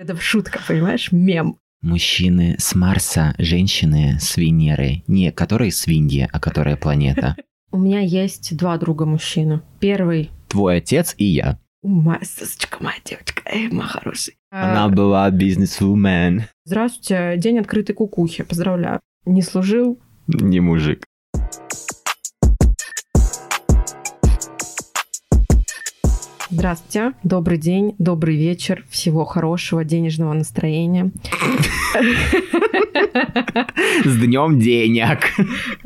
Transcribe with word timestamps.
Это 0.00 0.16
шутка, 0.18 0.60
понимаешь? 0.66 1.12
Мем. 1.12 1.58
Мужчины 1.82 2.56
с 2.58 2.74
Марса, 2.74 3.34
женщины 3.36 4.16
с 4.18 4.38
Венеры. 4.38 5.02
Не 5.06 5.30
которые 5.30 5.72
свиньи, 5.72 6.26
а 6.32 6.40
которая 6.40 6.78
планета. 6.78 7.36
У 7.70 7.76
меня 7.76 8.00
есть 8.00 8.56
два 8.56 8.78
друга 8.78 9.04
мужчины. 9.04 9.60
Первый 9.78 10.30
Твой 10.48 10.78
отец 10.78 11.14
и 11.18 11.26
я. 11.26 11.58
Моя 11.82 12.20
сосочка, 12.22 12.82
моя 12.82 12.96
девочка, 13.04 13.42
эй, 13.44 13.68
моя 13.68 13.88
хороший. 13.88 14.38
Она 14.50 14.86
А, 14.86 14.88
была 14.88 15.30
бизнес-вумен. 15.30 16.44
Здравствуйте, 16.64 17.34
день 17.36 17.58
открытой 17.58 17.94
кукухи, 17.94 18.42
поздравляю. 18.42 19.00
Не 19.26 19.42
служил, 19.42 20.00
Не 20.28 20.60
мужик. 20.60 21.04
Здравствуйте, 26.50 27.12
добрый 27.22 27.58
день, 27.58 27.94
добрый 27.98 28.36
вечер, 28.36 28.84
всего 28.90 29.24
хорошего, 29.24 29.84
денежного 29.84 30.32
настроения. 30.32 31.10
С 34.04 34.16
днем 34.16 34.58
денег. 34.58 35.18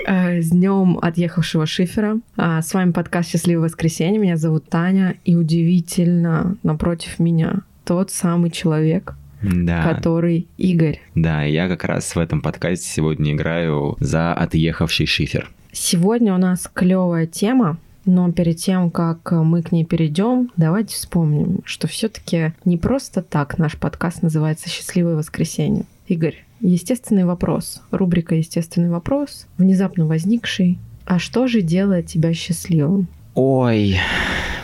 Э, 0.07 0.41
С 0.41 0.51
днем 0.51 0.99
отъехавшего 1.03 1.67
шифера. 1.67 2.19
А, 2.37 2.63
С 2.63 2.73
вами 2.73 2.93
подкаст 2.93 3.31
«Счастливое 3.31 3.65
воскресенье». 3.65 4.19
Меня 4.19 4.37
зовут 4.37 4.69
Таня. 4.69 5.17
И 5.25 5.37
удивительно, 5.37 6.57
напротив 6.63 7.19
меня 7.19 7.61
тот 7.85 8.11
самый 8.11 8.51
человек, 8.51 9.15
Да, 9.43 9.83
который 9.83 10.47
Игорь. 10.57 11.01
да, 11.15 11.43
я 11.43 11.69
как 11.69 11.85
раз 11.85 12.15
в 12.17 12.19
этом 12.19 12.41
подкасте 12.41 12.87
сегодня 12.89 13.33
играю 13.35 13.97
за 14.01 14.33
отъехавший 14.33 15.07
шифер. 15.07 15.51
Сегодня 15.73 16.35
у 16.35 16.39
нас 16.39 16.71
клевая 16.73 17.27
тема, 17.27 17.79
но 18.05 18.31
перед 18.33 18.59
тем, 18.59 18.91
как 18.91 19.33
мы 19.33 19.63
к 19.63 19.73
ней 19.73 19.85
перейдем, 19.85 20.51
давайте 20.57 20.95
вспомним, 20.95 21.61
что 21.65 21.87
все-таки 21.89 22.53
не 22.65 22.77
просто 22.77 23.23
так 23.23 23.59
наш 23.59 23.77
подкаст 23.77 24.23
называется 24.23 24.69
«Счастливое 24.69 25.17
воскресенье». 25.17 25.85
Игорь, 26.07 26.45
естественный 26.61 27.25
вопрос, 27.25 27.81
рубрика 27.91 28.35
«Естественный 28.35 28.91
вопрос», 28.91 29.47
внезапно 29.57 30.07
возникший. 30.07 30.79
А 31.07 31.19
что 31.19 31.47
же 31.47 31.61
делает 31.63 32.07
тебя 32.07 32.33
счастливым? 32.35 33.09
Ой, 33.35 33.99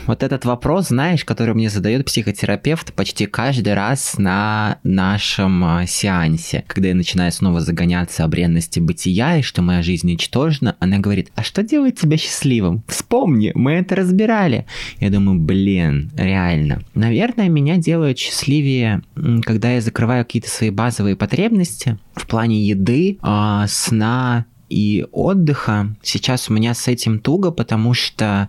вот 0.07 0.23
этот 0.23 0.45
вопрос, 0.45 0.89
знаешь, 0.89 1.25
который 1.25 1.55
мне 1.55 1.71
задает 1.71 2.07
психотерапевт 2.07 2.93
почти 2.95 3.27
каждый 3.27 3.75
раз 3.75 4.19
на 4.19 4.79
нашем 4.83 5.65
а, 5.65 5.87
сеансе. 5.87 6.65
Когда 6.67 6.89
я 6.89 6.95
начинаю 6.95 7.33
снова 7.33 7.61
загоняться 7.61 8.25
о 8.25 8.29
бренности 8.29 8.81
бытия 8.81 9.39
и 9.39 9.43
что 9.43 9.63
моя 9.63 9.83
жизнь 9.83 10.09
ничтожна, 10.09 10.77
она 10.81 10.99
говорит, 10.99 11.31
а 11.35 11.43
что 11.43 11.63
делает 11.63 11.99
тебя 11.99 12.17
счастливым? 12.17 12.83
Вспомни, 12.89 13.53
мы 13.55 13.73
это 13.73 13.97
разбирали. 13.97 14.67
Я 14.99 15.11
думаю, 15.11 15.39
блин, 15.39 16.11
реально. 16.17 16.83
Наверное, 16.95 17.49
меня 17.49 17.77
делает 17.77 18.19
счастливее, 18.19 19.03
когда 19.43 19.73
я 19.73 19.81
закрываю 19.81 20.25
какие-то 20.25 20.51
свои 20.51 20.71
базовые 20.71 21.17
потребности 21.17 21.99
в 22.15 22.27
плане 22.27 22.65
еды, 22.65 23.19
а, 23.23 23.67
сна, 23.69 24.47
и 24.71 25.05
отдыха. 25.11 25.95
Сейчас 26.01 26.49
у 26.49 26.55
меня 26.55 26.73
с 26.75 26.89
этим 26.89 27.19
туго, 27.19 27.51
потому 27.51 27.93
что 27.93 28.49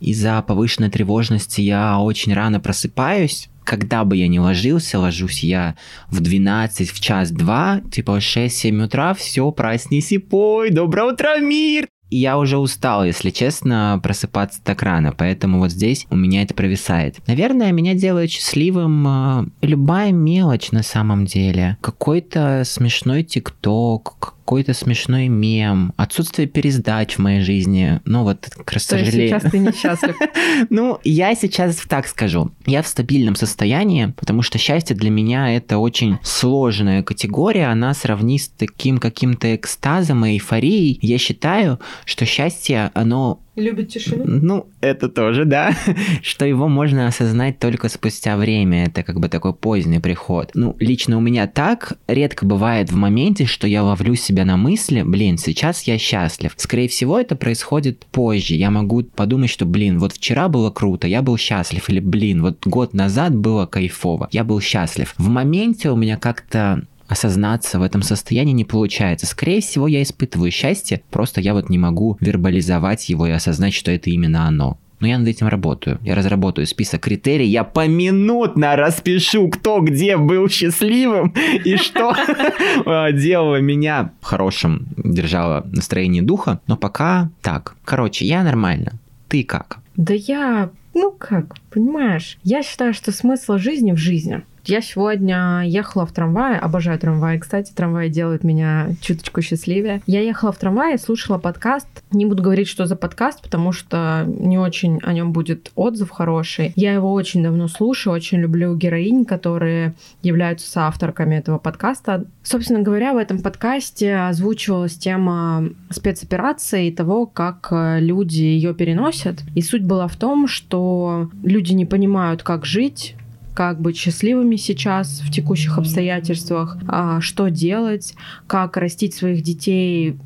из-за 0.00 0.42
повышенной 0.42 0.90
тревожности 0.90 1.60
я 1.60 1.98
очень 1.98 2.34
рано 2.34 2.60
просыпаюсь. 2.60 3.48
Когда 3.64 4.04
бы 4.04 4.16
я 4.16 4.26
ни 4.26 4.38
ложился, 4.38 4.98
ложусь 4.98 5.44
я 5.44 5.76
в 6.08 6.20
12, 6.20 6.90
в 6.90 7.00
час 7.00 7.30
2, 7.30 7.82
типа 7.92 8.14
в 8.14 8.18
6-7 8.18 8.84
утра, 8.84 9.14
все, 9.14 9.50
проснись 9.52 10.12
и 10.12 10.18
пой, 10.18 10.70
доброе 10.70 11.12
утро, 11.12 11.38
мир! 11.38 11.86
И 12.10 12.18
я 12.18 12.38
уже 12.38 12.58
устал, 12.58 13.04
если 13.04 13.30
честно, 13.30 14.00
просыпаться 14.02 14.60
так 14.62 14.82
рано, 14.82 15.14
поэтому 15.16 15.58
вот 15.58 15.70
здесь 15.70 16.06
у 16.10 16.16
меня 16.16 16.42
это 16.42 16.54
провисает. 16.54 17.16
Наверное, 17.28 17.70
меня 17.70 17.94
делает 17.94 18.30
счастливым 18.30 19.06
э, 19.06 19.46
любая 19.62 20.10
мелочь 20.10 20.72
на 20.72 20.82
самом 20.82 21.24
деле. 21.24 21.78
Какой-то 21.80 22.62
смешной 22.64 23.22
тикток, 23.22 24.34
какой-то 24.50 24.74
смешной 24.74 25.28
мем, 25.28 25.92
отсутствие 25.96 26.48
пересдач 26.48 27.14
в 27.14 27.18
моей 27.20 27.40
жизни. 27.40 28.00
Ну 28.04 28.24
вот, 28.24 28.50
к 28.64 28.80
сожалению. 28.80 29.28
сейчас 29.28 29.48
ты 29.48 29.58
несчастлив. 29.60 30.16
Ну, 30.70 30.98
я 31.04 31.34
сейчас 31.36 31.76
так 31.88 32.08
скажу. 32.08 32.50
Я 32.66 32.82
в 32.82 32.88
стабильном 32.88 33.36
состоянии, 33.36 34.12
потому 34.16 34.42
что 34.42 34.58
счастье 34.58 34.96
для 34.96 35.08
меня 35.08 35.54
это 35.54 35.78
очень 35.78 36.18
сложная 36.22 37.04
категория. 37.04 37.68
Она 37.68 37.94
сравни 37.94 38.38
с 38.38 38.48
таким 38.48 38.98
каким-то 38.98 39.54
экстазом 39.54 40.26
и 40.26 40.32
эйфорией. 40.32 40.98
Я 41.00 41.18
считаю, 41.18 41.78
что 42.04 42.26
счастье, 42.26 42.90
оно 42.94 43.40
Любит 43.60 43.88
тишину? 43.88 44.24
ну, 44.26 44.66
это 44.80 45.08
тоже, 45.08 45.44
да. 45.44 45.76
Что 46.22 46.44
его 46.44 46.68
можно 46.68 47.06
осознать 47.06 47.58
только 47.58 47.88
спустя 47.88 48.36
время. 48.36 48.86
Это 48.86 49.02
как 49.02 49.20
бы 49.20 49.28
такой 49.28 49.54
поздний 49.54 49.98
приход. 49.98 50.50
Ну, 50.54 50.76
лично 50.78 51.18
у 51.18 51.20
меня 51.20 51.46
так 51.46 51.98
редко 52.06 52.46
бывает 52.46 52.90
в 52.90 52.96
моменте, 52.96 53.46
что 53.46 53.66
я 53.66 53.82
ловлю 53.82 54.14
себя 54.14 54.44
на 54.44 54.56
мысли, 54.56 55.02
блин, 55.02 55.38
сейчас 55.38 55.82
я 55.82 55.98
счастлив. 55.98 56.52
Скорее 56.56 56.88
всего, 56.88 57.20
это 57.20 57.36
происходит 57.36 58.06
позже. 58.06 58.54
Я 58.54 58.70
могу 58.70 59.02
подумать, 59.02 59.50
что, 59.50 59.66
блин, 59.66 59.98
вот 59.98 60.12
вчера 60.12 60.48
было 60.48 60.70
круто, 60.70 61.06
я 61.06 61.22
был 61.22 61.36
счастлив. 61.36 61.88
Или, 61.88 62.00
блин, 62.00 62.42
вот 62.42 62.66
год 62.66 62.94
назад 62.94 63.34
было 63.36 63.66
кайфово, 63.66 64.28
я 64.32 64.44
был 64.44 64.60
счастлив. 64.60 65.14
В 65.18 65.28
моменте 65.28 65.90
у 65.90 65.96
меня 65.96 66.16
как-то 66.16 66.86
осознаться 67.10 67.78
в 67.80 67.82
этом 67.82 68.02
состоянии 68.02 68.52
не 68.52 68.64
получается. 68.64 69.26
Скорее 69.26 69.60
всего, 69.60 69.88
я 69.88 70.02
испытываю 70.02 70.50
счастье, 70.50 71.02
просто 71.10 71.40
я 71.40 71.54
вот 71.54 71.68
не 71.68 71.76
могу 71.76 72.16
вербализовать 72.20 73.08
его 73.08 73.26
и 73.26 73.32
осознать, 73.32 73.74
что 73.74 73.90
это 73.90 74.10
именно 74.10 74.46
оно. 74.46 74.78
Но 75.00 75.06
я 75.06 75.18
над 75.18 75.28
этим 75.28 75.48
работаю. 75.48 75.98
Я 76.02 76.14
разработаю 76.14 76.66
список 76.66 77.00
критерий, 77.00 77.46
я 77.46 77.64
поминутно 77.64 78.76
распишу, 78.76 79.48
кто 79.48 79.80
где 79.80 80.16
был 80.16 80.48
счастливым 80.48 81.34
и 81.64 81.76
что 81.76 82.14
делало 83.12 83.60
меня 83.60 84.12
хорошим, 84.20 84.86
держало 84.96 85.66
настроение 85.72 86.22
духа. 86.22 86.60
Но 86.66 86.76
пока 86.76 87.30
так. 87.40 87.76
Короче, 87.84 88.26
я 88.26 88.44
нормально. 88.44 88.92
Ты 89.28 89.42
как? 89.42 89.78
Да 89.96 90.14
я, 90.14 90.70
ну 90.94 91.12
как, 91.12 91.56
понимаешь, 91.70 92.38
я 92.42 92.62
считаю, 92.62 92.92
что 92.94 93.10
смысл 93.10 93.56
жизни 93.56 93.92
в 93.92 93.96
жизни. 93.96 94.42
Я 94.66 94.82
сегодня 94.82 95.62
ехала 95.66 96.04
в 96.06 96.12
трамвае, 96.12 96.58
обожаю 96.58 96.98
трамвай, 96.98 97.38
кстати, 97.38 97.72
трамвай 97.72 98.08
делает 98.08 98.44
меня 98.44 98.88
чуточку 99.00 99.40
счастливее. 99.42 100.02
Я 100.06 100.20
ехала 100.20 100.52
в 100.52 100.58
трамвае, 100.58 100.98
слушала 100.98 101.38
подкаст. 101.38 101.88
Не 102.10 102.26
буду 102.26 102.42
говорить, 102.42 102.68
что 102.68 102.86
за 102.86 102.96
подкаст, 102.96 103.42
потому 103.42 103.72
что 103.72 104.24
не 104.26 104.58
очень 104.58 104.98
о 105.02 105.12
нем 105.12 105.32
будет 105.32 105.72
отзыв 105.74 106.10
хороший. 106.10 106.72
Я 106.76 106.92
его 106.92 107.12
очень 107.12 107.42
давно 107.42 107.68
слушаю, 107.68 108.14
очень 108.14 108.38
люблю 108.38 108.76
героинь, 108.76 109.24
которые 109.24 109.94
являются 110.22 110.70
соавторками 110.70 111.36
этого 111.36 111.58
подкаста. 111.58 112.26
Собственно 112.42 112.80
говоря, 112.80 113.14
в 113.14 113.16
этом 113.16 113.40
подкасте 113.40 114.16
озвучивалась 114.16 114.96
тема 114.96 115.70
спецоперации 115.90 116.88
и 116.88 116.92
того, 116.92 117.26
как 117.26 117.68
э, 117.70 118.00
люди 118.00 118.42
ее 118.42 118.74
переносят. 118.74 119.42
И 119.54 119.62
суть 119.62 119.84
была 119.84 120.06
в 120.06 120.16
том, 120.16 120.46
что 120.46 121.30
люди 121.42 121.72
не 121.72 121.86
понимают, 121.86 122.42
как 122.42 122.64
жить, 122.64 123.16
как 123.60 123.78
быть 123.78 123.98
счастливыми 123.98 124.56
сейчас 124.56 125.20
в 125.20 125.30
текущих 125.30 125.76
обстоятельствах, 125.76 126.78
а, 126.88 127.20
что 127.20 127.50
делать, 127.50 128.14
как 128.46 128.78
растить 128.78 129.12
своих 129.12 129.42
детей, 129.42 130.16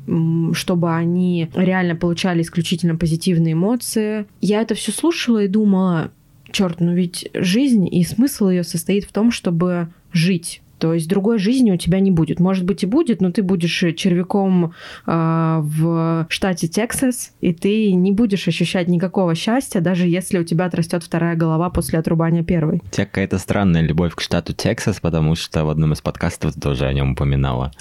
чтобы 0.53 0.95
они 0.95 1.49
реально 1.53 1.97
получали 1.97 2.43
исключительно 2.43 2.95
позитивные 2.95 3.51
эмоции. 3.51 4.25
Я 4.39 4.61
это 4.61 4.73
все 4.73 4.93
слушала 4.93 5.43
и 5.43 5.49
думала, 5.49 6.11
черт, 6.49 6.79
ну 6.79 6.93
ведь 6.93 7.29
жизнь 7.33 7.93
и 7.93 8.05
смысл 8.05 8.47
ее 8.47 8.63
состоит 8.63 9.03
в 9.03 9.11
том, 9.11 9.31
чтобы 9.31 9.89
жить. 10.13 10.61
То 10.85 10.93
есть 10.93 11.09
другой 11.09 11.39
жизни 11.39 11.71
у 11.71 11.77
тебя 11.77 11.99
не 11.99 12.11
будет. 12.11 12.39
Может 12.39 12.63
быть 12.63 12.83
и 12.83 12.85
будет, 12.85 13.19
но 13.19 13.31
ты 13.31 13.41
будешь 13.41 13.75
червяком 13.95 14.73
э, 15.07 15.59
в 15.63 16.27
штате 16.29 16.67
Тексас, 16.67 17.31
и 17.41 17.53
ты 17.55 17.91
не 17.93 18.11
будешь 18.11 18.47
ощущать 18.47 18.87
никакого 18.87 19.33
счастья, 19.33 19.79
даже 19.79 20.07
если 20.07 20.37
у 20.37 20.43
тебя 20.43 20.65
отрастет 20.65 21.01
вторая 21.03 21.35
голова 21.35 21.71
после 21.71 21.97
отрубания 21.97 22.43
первой. 22.43 22.83
У 22.85 22.89
тебя 22.89 23.07
какая-то 23.07 23.39
странная 23.39 23.81
любовь 23.81 24.13
к 24.13 24.21
штату 24.21 24.53
Тексас, 24.53 24.99
потому 24.99 25.33
что 25.33 25.65
в 25.65 25.71
одном 25.71 25.93
из 25.93 26.01
подкастов 26.01 26.53
ты 26.53 26.61
тоже 26.61 26.85
о 26.85 26.93
нем 26.93 27.13
упоминала. 27.13 27.71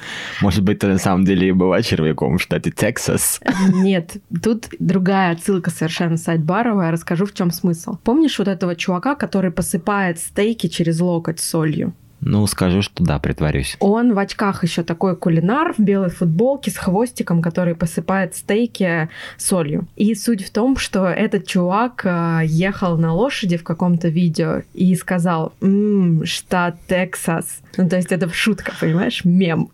Может 0.41 0.65
быть, 0.65 0.79
ты 0.79 0.87
на 0.87 0.97
самом 0.97 1.27
деле 1.27 1.49
и 1.49 1.53
была 1.53 1.83
червяком 1.83 2.39
в 2.39 2.43
штате 2.43 2.71
Тексас? 2.71 3.39
Нет, 3.75 4.17
тут 4.43 4.69
другая 4.79 5.33
отсылка 5.33 5.69
совершенно 5.69 6.17
сайдбаровая. 6.17 6.91
Расскажу, 6.91 7.27
в 7.27 7.35
чем 7.35 7.51
смысл. 7.51 7.99
Помнишь 8.03 8.39
вот 8.39 8.49
этого 8.49 8.75
чувака, 8.75 9.15
который 9.15 9.51
посыпает 9.51 10.19
стейки 10.19 10.69
через 10.69 11.01
локоть 11.01 11.39
солью? 11.39 11.93
Ну, 12.27 12.47
скажу, 12.47 12.81
что 12.81 13.05
да, 13.05 13.19
притворюсь. 13.19 13.77
Он 13.81 14.15
в 14.15 14.19
очках 14.19 14.63
еще 14.63 14.83
такой 14.83 15.15
кулинар 15.15 15.75
в 15.75 15.79
белой 15.79 16.09
футболке 16.09 16.71
с 16.71 16.79
хвостиком, 16.79 17.43
который 17.43 17.75
посыпает 17.75 18.35
стейки 18.35 19.11
солью. 19.37 19.87
И 19.95 20.15
суть 20.15 20.43
в 20.43 20.51
том, 20.51 20.79
что 20.79 21.07
этот 21.07 21.47
чувак 21.47 22.01
э, 22.07 22.41
ехал 22.47 22.97
на 22.97 23.13
лошади 23.13 23.59
в 23.59 23.63
каком-то 23.63 24.09
видео 24.09 24.63
и 24.73 24.95
сказал 24.95 25.53
«Ммм, 25.61 26.25
штат 26.25 26.77
Тексас». 26.89 27.61
Ну, 27.77 27.91
то 27.91 27.97
есть 27.97 28.11
это 28.11 28.33
шутка, 28.33 28.73
понимаешь? 28.81 29.23
Мем. 29.25 29.69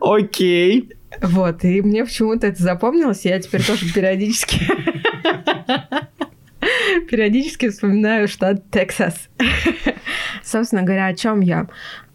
Окей. 0.00 0.90
Вот, 1.22 1.64
и 1.64 1.82
мне 1.82 2.04
почему-то 2.04 2.48
это 2.48 2.62
запомнилось, 2.62 3.24
я 3.24 3.40
теперь 3.40 3.64
тоже 3.64 3.92
периодически 3.92 4.60
Периодически 7.10 7.68
вспоминаю 7.68 8.28
штат 8.28 8.70
Тексас. 8.70 9.28
Собственно 10.42 10.82
говоря, 10.82 11.06
о 11.06 11.14
чем 11.14 11.40
я? 11.40 11.66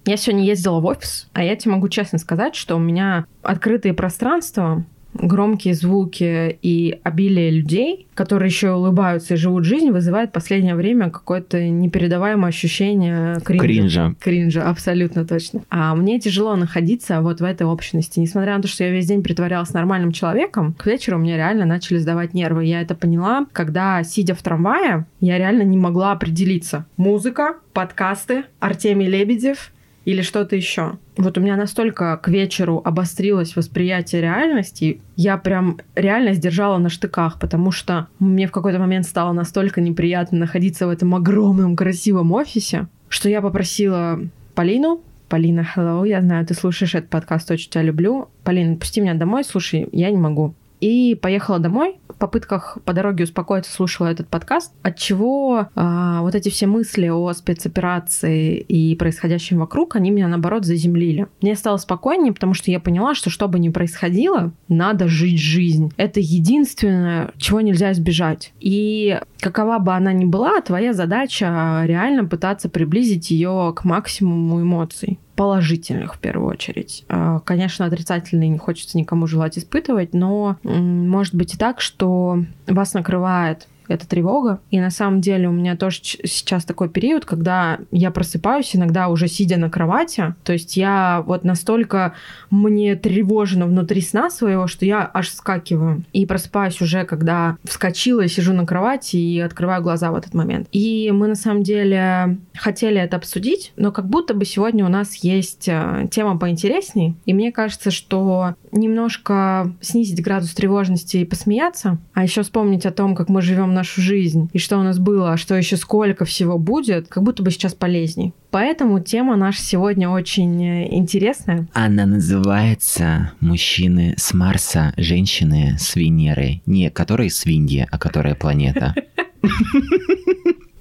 Я 0.05 0.17
сегодня 0.17 0.45
ездила 0.45 0.79
в 0.79 0.85
офис, 0.85 1.29
а 1.33 1.43
я 1.43 1.55
тебе 1.55 1.73
могу 1.75 1.87
честно 1.87 2.17
сказать, 2.19 2.55
что 2.55 2.75
у 2.75 2.79
меня 2.79 3.25
открытые 3.41 3.93
пространства 3.93 4.83
громкие 5.13 5.73
звуки 5.73 6.57
и 6.61 6.99
обилие 7.03 7.51
людей, 7.51 8.07
которые 8.13 8.47
еще 8.47 8.73
улыбаются 8.73 9.33
и 9.33 9.37
живут 9.37 9.65
жизнь, 9.65 9.91
вызывает 9.91 10.29
в 10.29 10.33
последнее 10.33 10.75
время 10.75 11.09
какое-то 11.09 11.67
непередаваемое 11.67 12.49
ощущение 12.49 13.35
кринжа. 13.43 13.63
Кринжа. 13.63 14.15
Кринжа, 14.19 14.69
абсолютно 14.69 15.25
точно. 15.25 15.61
А 15.69 15.95
мне 15.95 16.19
тяжело 16.19 16.55
находиться 16.55 17.21
вот 17.21 17.41
в 17.41 17.43
этой 17.43 17.65
общности. 17.67 18.19
Несмотря 18.19 18.55
на 18.55 18.61
то, 18.61 18.67
что 18.67 18.83
я 18.83 18.91
весь 18.91 19.07
день 19.07 19.23
притворялась 19.23 19.73
нормальным 19.73 20.11
человеком, 20.11 20.73
к 20.73 20.85
вечеру 20.85 21.17
мне 21.17 21.35
реально 21.35 21.65
начали 21.65 21.97
сдавать 21.97 22.33
нервы. 22.33 22.65
Я 22.65 22.81
это 22.81 22.95
поняла, 22.95 23.45
когда, 23.51 24.03
сидя 24.03 24.35
в 24.35 24.41
трамвае, 24.41 25.05
я 25.19 25.37
реально 25.37 25.63
не 25.63 25.77
могла 25.77 26.11
определиться. 26.11 26.85
Музыка, 26.97 27.55
подкасты, 27.73 28.43
Артемий 28.59 29.07
Лебедев 29.07 29.72
или 30.05 30.21
что-то 30.21 30.55
еще. 30.55 30.97
Вот 31.17 31.37
у 31.37 31.41
меня 31.41 31.55
настолько 31.55 32.17
к 32.17 32.27
вечеру 32.27 32.81
обострилось 32.83 33.55
восприятие 33.55 34.21
реальности, 34.21 35.01
я 35.15 35.37
прям 35.37 35.79
реально 35.95 36.33
сдержала 36.33 36.77
на 36.77 36.89
штыках, 36.89 37.39
потому 37.39 37.71
что 37.71 38.07
мне 38.19 38.47
в 38.47 38.51
какой-то 38.51 38.79
момент 38.79 39.05
стало 39.05 39.33
настолько 39.33 39.81
неприятно 39.81 40.39
находиться 40.39 40.87
в 40.87 40.89
этом 40.89 41.15
огромном 41.15 41.75
красивом 41.75 42.31
офисе, 42.31 42.87
что 43.09 43.29
я 43.29 43.41
попросила 43.41 44.19
Полину, 44.55 45.01
Полина, 45.29 45.65
hello, 45.75 46.07
я 46.07 46.21
знаю, 46.21 46.45
ты 46.45 46.53
слушаешь 46.53 46.93
этот 46.93 47.09
подкаст, 47.09 47.49
очень 47.49 47.69
тебя 47.69 47.81
люблю. 47.81 48.27
Полина, 48.43 48.75
пусти 48.75 49.01
меня 49.01 49.15
домой, 49.15 49.43
слушай, 49.43 49.87
я 49.91 50.11
не 50.11 50.17
могу. 50.17 50.53
И 50.83 51.15
поехала 51.15 51.59
домой, 51.59 51.95
попытках 52.23 52.77
по 52.85 52.93
дороге 52.93 53.25
успокоиться 53.25 53.69
слушала 53.69 54.07
этот 54.07 54.29
подкаст, 54.29 54.71
от 54.81 54.97
чего 54.97 55.67
а, 55.75 56.21
вот 56.21 56.35
эти 56.35 56.47
все 56.47 56.67
мысли 56.67 57.09
о 57.09 57.33
спецоперации 57.33 58.59
и 58.59 58.95
происходящем 58.95 59.59
вокруг, 59.59 59.97
они 59.97 60.09
меня 60.09 60.29
наоборот 60.29 60.63
заземлили. 60.63 61.27
Мне 61.41 61.53
стало 61.55 61.75
спокойнее, 61.75 62.31
потому 62.31 62.53
что 62.53 62.71
я 62.71 62.79
поняла, 62.79 63.13
что 63.13 63.29
что 63.29 63.49
бы 63.49 63.59
ни 63.59 63.67
происходило, 63.67 64.53
надо 64.69 65.09
жить 65.09 65.37
жизнь. 65.37 65.91
Это 65.97 66.21
единственное, 66.21 67.31
чего 67.37 67.59
нельзя 67.59 67.91
избежать. 67.91 68.53
И 68.61 69.19
какова 69.41 69.79
бы 69.79 69.93
она 69.93 70.13
ни 70.13 70.23
была, 70.23 70.61
твоя 70.61 70.93
задача 70.93 71.83
реально 71.85 72.23
пытаться 72.23 72.69
приблизить 72.69 73.31
ее 73.31 73.73
к 73.75 73.83
максимуму 73.83 74.61
эмоций 74.61 75.19
положительных 75.43 76.15
в 76.15 76.19
первую 76.19 76.49
очередь. 76.49 77.03
А, 77.09 77.41
конечно, 77.41 77.85
отрицательные 77.85 78.47
не 78.47 78.57
хочется 78.57 78.97
никому 78.97 79.27
желать 79.27 79.57
испытывать, 79.57 80.13
но 80.13 80.55
может 80.63 81.35
быть 81.35 81.55
и 81.55 81.57
так, 81.57 81.81
что 81.81 82.45
вас 82.65 82.93
накрывает 82.93 83.67
эта 83.87 84.07
тревога. 84.07 84.59
И 84.71 84.79
на 84.79 84.89
самом 84.89 85.21
деле 85.21 85.47
у 85.47 85.51
меня 85.51 85.75
тоже 85.75 85.99
сейчас 86.01 86.65
такой 86.65 86.89
период, 86.89 87.25
когда 87.25 87.79
я 87.91 88.11
просыпаюсь 88.11 88.75
иногда 88.75 89.09
уже 89.09 89.27
сидя 89.27 89.57
на 89.57 89.69
кровати. 89.69 90.35
То 90.43 90.53
есть 90.53 90.77
я 90.77 91.23
вот 91.25 91.43
настолько 91.43 92.13
мне 92.49 92.95
тревожно 92.95 93.65
внутри 93.65 94.01
сна 94.01 94.29
своего, 94.29 94.67
что 94.67 94.85
я 94.85 95.09
аж 95.13 95.29
вскакиваю. 95.29 96.03
И 96.13 96.25
просыпаюсь 96.25 96.81
уже, 96.81 97.05
когда 97.05 97.57
вскочила, 97.63 98.27
сижу 98.27 98.53
на 98.53 98.65
кровати 98.65 99.17
и 99.17 99.39
открываю 99.39 99.83
глаза 99.83 100.11
в 100.11 100.15
этот 100.15 100.33
момент. 100.33 100.67
И 100.71 101.11
мы 101.11 101.27
на 101.27 101.35
самом 101.35 101.63
деле 101.63 102.37
хотели 102.55 102.99
это 102.99 103.17
обсудить, 103.17 103.73
но 103.75 103.91
как 103.91 104.07
будто 104.07 104.33
бы 104.33 104.45
сегодня 104.45 104.85
у 104.85 104.89
нас 104.89 105.15
есть 105.15 105.67
э, 105.67 106.07
тема 106.11 106.37
поинтересней. 106.37 107.15
И 107.25 107.33
мне 107.33 107.51
кажется, 107.51 107.91
что 107.91 108.55
немножко 108.73 109.73
снизить 109.81 110.21
градус 110.21 110.53
тревожности 110.53 111.17
и 111.17 111.25
посмеяться, 111.25 111.99
а 112.13 112.23
еще 112.23 112.43
вспомнить 112.43 112.85
о 112.85 112.91
том, 112.91 113.15
как 113.15 113.29
мы 113.29 113.41
живем 113.41 113.73
нашу 113.73 114.01
жизнь, 114.01 114.49
и 114.53 114.59
что 114.59 114.77
у 114.77 114.83
нас 114.83 114.99
было, 114.99 115.33
а 115.33 115.37
что 115.37 115.55
еще 115.55 115.77
сколько 115.77 116.25
всего 116.25 116.57
будет, 116.57 117.07
как 117.07 117.23
будто 117.23 117.43
бы 117.43 117.51
сейчас 117.51 117.73
полезней. 117.73 118.33
Поэтому 118.51 118.99
тема 118.99 119.35
наша 119.35 119.61
сегодня 119.61 120.09
очень 120.09 120.63
э, 120.63 120.87
интересная. 120.95 121.67
Она 121.73 122.05
называется 122.05 123.31
«Мужчины 123.39 124.13
с 124.17 124.33
Марса, 124.33 124.93
женщины 124.95 125.75
с 125.79 125.95
Венеры». 125.95 126.61
Не 126.65 126.89
которые 126.89 127.31
свиньи, 127.31 127.87
а 127.89 127.97
которая 127.97 128.35
планета. 128.35 128.93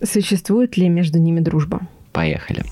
Существует 0.03 0.77
ли 0.77 0.89
между 0.89 1.19
ними 1.19 1.41
дружба? 1.41 1.81
Поехали. 2.13 2.65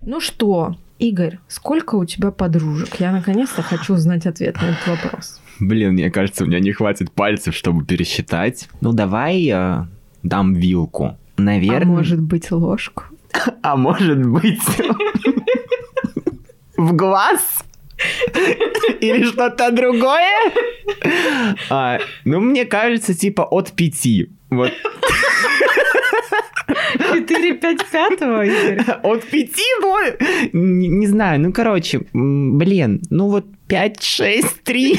Ну 0.00 0.20
что, 0.20 0.76
Игорь, 0.98 1.38
сколько 1.48 1.96
у 1.96 2.04
тебя 2.04 2.30
подружек? 2.30 3.00
Я 3.00 3.12
наконец-то 3.12 3.62
хочу 3.62 3.94
узнать 3.94 4.26
ответ 4.26 4.56
на 4.60 4.70
этот 4.70 4.86
вопрос. 4.86 5.40
Блин, 5.60 5.92
мне 5.92 6.10
кажется, 6.10 6.44
у 6.44 6.46
меня 6.46 6.60
не 6.60 6.72
хватит 6.72 7.12
пальцев, 7.12 7.54
чтобы 7.54 7.84
пересчитать. 7.84 8.68
Ну, 8.80 8.92
давай 8.92 9.38
я 9.38 9.88
дам 10.22 10.54
вилку. 10.54 11.18
Наверное... 11.36 11.82
А 11.82 11.98
может 11.98 12.20
быть, 12.20 12.50
ложку? 12.50 13.04
А 13.62 13.76
может 13.76 14.24
быть... 14.24 14.62
В 16.76 16.92
глаз? 16.92 17.64
Или 19.00 19.24
что-то 19.24 19.70
другое? 19.70 20.52
А, 21.70 21.98
ну, 22.24 22.40
мне 22.40 22.64
кажется, 22.64 23.14
типа 23.14 23.42
от 23.42 23.72
пяти. 23.72 24.30
Вот. 24.50 24.72
4, 27.44 27.54
5, 27.54 27.84
5, 27.90 28.22
Игорь? 28.22 28.80
От 29.02 29.24
5, 29.24 29.50
ну, 30.52 30.60
не, 30.60 30.88
не 30.88 31.06
знаю, 31.06 31.40
ну, 31.40 31.52
короче, 31.52 32.00
блин, 32.12 33.02
ну 33.10 33.28
вот 33.28 33.44
5, 33.66 34.02
6, 34.02 34.62
3. 34.62 34.98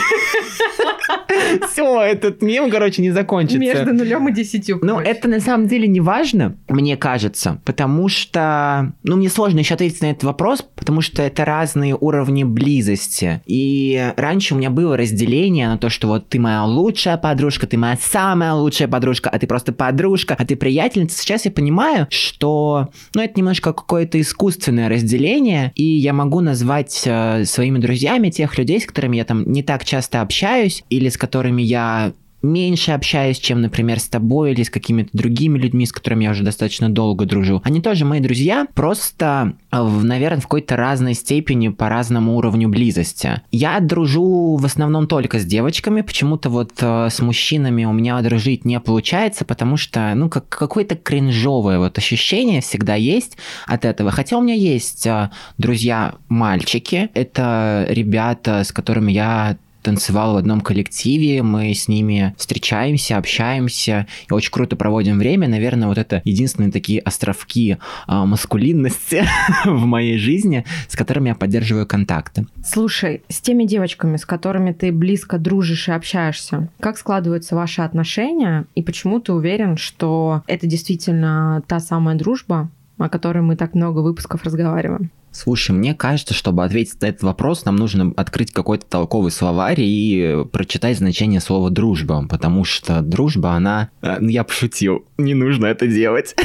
Все, 1.72 2.02
этот 2.02 2.42
мем, 2.42 2.72
короче, 2.72 3.02
не 3.02 3.12
закончится. 3.12 3.60
Между 3.60 3.94
нулем 3.94 4.28
и 4.30 4.34
десятью. 4.34 4.80
Ну, 4.82 5.00
это 5.00 5.28
на 5.28 5.40
самом 5.40 5.68
деле 5.68 5.88
не 5.88 6.02
важно, 6.02 6.58
мне 6.68 6.98
кажется, 6.98 7.62
потому 7.66 8.10
что, 8.10 8.94
ну, 9.04 9.18
мне 9.18 9.30
сложно 9.30 9.60
еще 9.60 9.76
ответить 9.76 10.02
на 10.02 10.08
этот 10.08 10.24
вопрос, 10.24 10.62
потому 10.76 11.02
что 11.02 11.22
это 11.22 11.46
разные 11.46 11.96
уровни 11.96 12.44
близости. 12.44 13.42
И 13.46 14.14
раньше 14.18 14.56
у 14.56 14.58
меня 14.58 14.70
было 14.70 14.98
разделение 14.98 15.68
на 15.68 15.78
то, 15.78 15.90
что 15.90 16.08
вот 16.08 16.30
ты 16.30 16.40
моя 16.40 16.64
лучшая 16.64 17.18
подружка, 17.18 17.68
ты 17.68 17.78
моя 17.78 17.98
самая 18.02 18.54
лучшая 18.54 18.88
подружка, 18.88 19.30
а 19.30 19.38
ты 19.38 19.48
просто 19.48 19.74
подружка, 19.74 20.36
а 20.38 20.46
ты 20.46 20.56
приятельница. 20.56 21.20
Сейчас 21.20 21.46
я 21.46 21.52
понимаю, 21.52 22.08
что, 22.10 22.90
ну, 23.14 23.22
это 23.22 23.34
немножко 23.40 23.74
какое-то 23.74 24.20
искусственное 24.20 24.90
разделение, 24.90 25.72
и 25.76 25.84
я 25.84 26.14
могу 26.14 26.42
назвать 26.42 27.04
э, 27.06 27.46
своими 27.46 27.80
друзьями 27.80 28.30
тех 28.30 28.55
людей, 28.58 28.80
с 28.80 28.86
которыми 28.86 29.18
я 29.18 29.26
там 29.26 29.44
не 29.52 29.64
так 29.64 29.86
часто 29.86 30.22
общаюсь, 30.22 30.84
или 30.90 31.10
с 31.10 31.18
которыми 31.18 31.62
я 31.62 32.14
меньше 32.46 32.92
общаюсь, 32.92 33.40
чем, 33.40 33.62
например, 33.62 34.00
с 34.00 34.08
тобой 34.08 34.52
или 34.52 34.64
с 34.64 34.70
какими-то 34.70 35.10
другими 35.14 35.58
людьми, 35.58 35.86
с 35.86 35.92
которыми 35.92 36.26
я 36.26 36.32
уже 36.32 36.44
достаточно 36.44 36.90
долго 36.90 37.26
дружу. 37.26 37.62
Они 37.64 37.82
тоже 37.82 38.06
мои 38.06 38.20
друзья, 38.20 38.68
просто, 38.74 39.54
э, 39.72 39.84
наверное, 39.84 40.40
в 40.40 40.44
какой-то 40.44 40.76
разной 40.76 41.14
степени, 41.14 41.70
по 41.70 41.90
разному 41.90 42.38
уровню 42.38 42.70
близости. 42.70 43.42
Я 43.52 43.80
дружу 43.80 44.56
в 44.56 44.66
основном 44.66 45.08
только 45.08 45.40
с 45.40 45.46
девочками, 45.46 46.02
почему-то 46.02 46.50
вот 46.50 46.72
э, 46.82 47.10
с 47.10 47.20
мужчинами 47.20 47.86
у 47.86 47.94
меня 47.94 48.22
дружить 48.22 48.66
не 48.66 48.80
получается, 48.80 49.46
потому 49.46 49.78
что, 49.78 50.14
ну, 50.16 50.30
как 50.30 50.48
какое-то 50.50 50.96
кринжовое 50.96 51.80
вот 51.80 51.98
ощущение 51.98 52.62
всегда 52.62 52.96
есть 52.96 53.38
от 53.66 53.86
этого. 53.86 54.12
Хотя 54.12 54.38
у 54.38 54.42
меня 54.42 54.54
есть 54.54 55.06
э, 55.06 55.30
друзья-мальчики, 55.58 57.10
это 57.14 57.86
ребята, 57.90 58.64
с 58.64 58.72
которыми 58.72 59.12
я 59.12 59.58
танцевал 59.86 60.34
в 60.34 60.38
одном 60.38 60.62
коллективе, 60.62 61.44
мы 61.44 61.72
с 61.72 61.88
ними 61.88 62.34
встречаемся, 62.40 63.18
общаемся 63.18 64.08
и 64.28 64.34
очень 64.34 64.52
круто 64.52 64.76
проводим 64.76 65.20
время. 65.20 65.48
Наверное, 65.48 65.88
вот 65.88 66.00
это 66.00 66.24
единственные 66.26 66.72
такие 66.72 67.00
островки 67.02 67.78
а, 68.08 68.26
маскулинности 68.26 69.24
в 69.66 69.86
моей 69.86 70.18
жизни, 70.18 70.66
с 70.88 70.96
которыми 70.96 71.30
я 71.30 71.36
поддерживаю 71.36 71.86
контакты. 71.86 72.48
Слушай, 72.66 73.22
с 73.30 73.40
теми 73.42 73.66
девочками, 73.66 74.18
с 74.18 74.26
которыми 74.26 74.72
ты 74.72 74.92
близко 74.92 75.38
дружишь 75.38 75.88
и 75.88 75.92
общаешься, 75.92 76.68
как 76.80 76.98
складываются 76.98 77.56
ваши 77.56 77.84
отношения 77.84 78.66
и 78.74 78.82
почему 78.82 79.20
ты 79.20 79.34
уверен, 79.34 79.78
что 79.78 80.42
это 80.48 80.66
действительно 80.66 81.62
та 81.68 81.80
самая 81.80 82.16
дружба, 82.16 82.72
о 82.98 83.08
которой 83.08 83.44
мы 83.44 83.56
так 83.56 83.76
много 83.76 84.00
выпусков 84.00 84.44
разговариваем? 84.44 85.12
Слушай, 85.36 85.72
мне 85.72 85.94
кажется, 85.94 86.34
чтобы 86.34 86.64
ответить 86.64 87.02
на 87.02 87.08
этот 87.08 87.24
вопрос, 87.24 87.66
нам 87.66 87.76
нужно 87.76 88.14
открыть 88.16 88.54
какой-то 88.54 88.86
толковый 88.86 89.32
словарь 89.32 89.82
и 89.82 90.46
прочитать 90.50 90.98
значение 90.98 91.42
слова 91.42 91.70
«дружба», 91.70 92.26
потому 92.30 92.64
что 92.64 93.02
дружба, 93.02 93.52
она... 93.52 93.90
Э, 94.02 94.16
ну, 94.22 94.30
я 94.30 94.46
пошутил, 94.46 95.04
не 95.18 95.34
нужно 95.34 95.66
это 95.66 95.88
делать. 95.88 96.36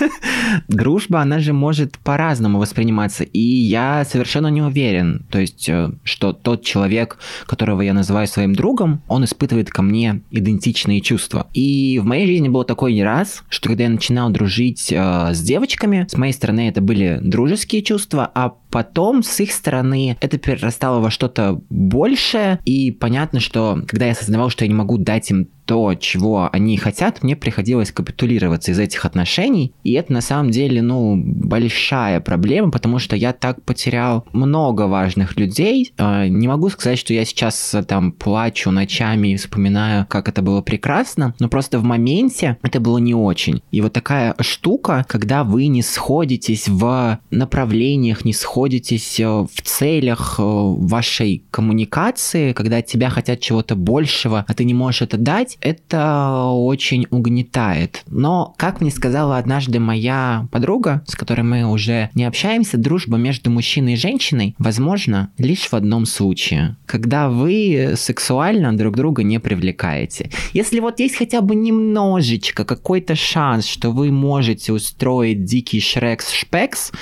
Дружба, 0.68 1.20
она 1.20 1.38
же 1.38 1.52
может 1.52 1.98
по-разному 1.98 2.58
восприниматься, 2.58 3.24
и 3.24 3.38
я 3.38 4.06
совершенно 4.06 4.46
не 4.48 4.62
уверен, 4.62 5.26
то 5.30 5.38
есть, 5.38 5.68
э, 5.68 5.90
что 6.02 6.32
тот 6.32 6.64
человек, 6.64 7.18
которого 7.46 7.82
я 7.82 7.92
называю 7.92 8.26
своим 8.26 8.54
другом, 8.54 9.02
он 9.06 9.24
испытывает 9.24 9.68
ко 9.68 9.82
мне 9.82 10.22
идентичные 10.30 11.02
чувства. 11.02 11.46
И 11.52 11.98
в 12.02 12.06
моей 12.06 12.26
жизни 12.26 12.48
было 12.48 12.64
такое 12.64 12.92
не 12.92 13.04
раз, 13.04 13.42
что 13.50 13.68
когда 13.68 13.84
я 13.84 13.90
начинал 13.90 14.30
дружить 14.30 14.90
э, 14.90 15.34
с 15.34 15.40
девочками, 15.42 16.06
с 16.08 16.16
моей 16.16 16.32
стороны 16.32 16.70
это 16.70 16.80
были 16.80 17.18
дружеские 17.22 17.82
чувства, 17.82 18.29
а 18.34 18.54
потом 18.70 19.22
с 19.22 19.40
их 19.40 19.52
стороны 19.52 20.16
это 20.20 20.38
перерастало 20.38 21.00
во 21.00 21.10
что-то 21.10 21.60
большее, 21.68 22.60
и 22.64 22.90
понятно, 22.90 23.40
что 23.40 23.82
когда 23.86 24.06
я 24.06 24.12
осознавал, 24.12 24.50
что 24.50 24.64
я 24.64 24.68
не 24.68 24.74
могу 24.74 24.98
дать 24.98 25.30
им 25.30 25.48
то, 25.70 25.94
чего 25.94 26.48
они 26.50 26.76
хотят, 26.76 27.22
мне 27.22 27.36
приходилось 27.36 27.92
капитулироваться 27.92 28.72
из 28.72 28.80
этих 28.80 29.04
отношений. 29.04 29.72
И 29.84 29.92
это 29.92 30.12
на 30.12 30.20
самом 30.20 30.50
деле, 30.50 30.82
ну, 30.82 31.14
большая 31.16 32.18
проблема, 32.18 32.72
потому 32.72 32.98
что 32.98 33.14
я 33.14 33.32
так 33.32 33.62
потерял 33.62 34.26
много 34.32 34.88
важных 34.88 35.36
людей. 35.36 35.92
А, 35.96 36.26
не 36.26 36.48
могу 36.48 36.70
сказать, 36.70 36.98
что 36.98 37.14
я 37.14 37.24
сейчас 37.24 37.76
там 37.86 38.10
плачу 38.10 38.72
ночами 38.72 39.28
и 39.28 39.36
вспоминаю, 39.36 40.06
как 40.08 40.28
это 40.28 40.42
было 40.42 40.60
прекрасно, 40.60 41.36
но 41.38 41.48
просто 41.48 41.78
в 41.78 41.84
моменте 41.84 42.58
это 42.62 42.80
было 42.80 42.98
не 42.98 43.14
очень. 43.14 43.62
И 43.70 43.80
вот 43.80 43.92
такая 43.92 44.34
штука, 44.40 45.06
когда 45.08 45.44
вы 45.44 45.68
не 45.68 45.82
сходитесь 45.82 46.68
в 46.68 47.20
направлениях, 47.30 48.24
не 48.24 48.32
сходитесь 48.32 49.20
э, 49.20 49.24
в 49.24 49.62
целях 49.62 50.40
э, 50.40 50.42
вашей 50.42 51.44
коммуникации, 51.52 52.54
когда 52.54 52.78
от 52.78 52.86
тебя 52.86 53.08
хотят 53.08 53.38
чего-то 53.38 53.76
большего, 53.76 54.44
а 54.48 54.52
ты 54.52 54.64
не 54.64 54.74
можешь 54.74 55.02
это 55.02 55.16
дать, 55.16 55.58
это 55.60 56.44
очень 56.50 57.06
угнетает. 57.10 58.02
Но, 58.06 58.54
как 58.56 58.80
мне 58.80 58.90
сказала 58.90 59.38
однажды 59.38 59.78
моя 59.80 60.48
подруга, 60.50 61.02
с 61.06 61.14
которой 61.14 61.42
мы 61.42 61.64
уже 61.64 62.10
не 62.14 62.24
общаемся, 62.24 62.78
дружба 62.78 63.16
между 63.16 63.50
мужчиной 63.50 63.94
и 63.94 63.96
женщиной 63.96 64.54
возможно 64.58 65.30
лишь 65.38 65.68
в 65.68 65.74
одном 65.74 66.06
случае, 66.06 66.76
когда 66.86 67.28
вы 67.28 67.94
сексуально 67.96 68.76
друг 68.76 68.96
друга 68.96 69.22
не 69.22 69.38
привлекаете. 69.38 70.30
Если 70.52 70.80
вот 70.80 71.00
есть 71.00 71.16
хотя 71.16 71.40
бы 71.40 71.54
немножечко 71.54 72.64
какой-то 72.64 73.14
шанс, 73.14 73.66
что 73.66 73.90
вы 73.90 74.10
можете 74.10 74.72
устроить 74.72 75.44
дикий 75.44 75.80
шрекс-шпекс, 75.80 76.92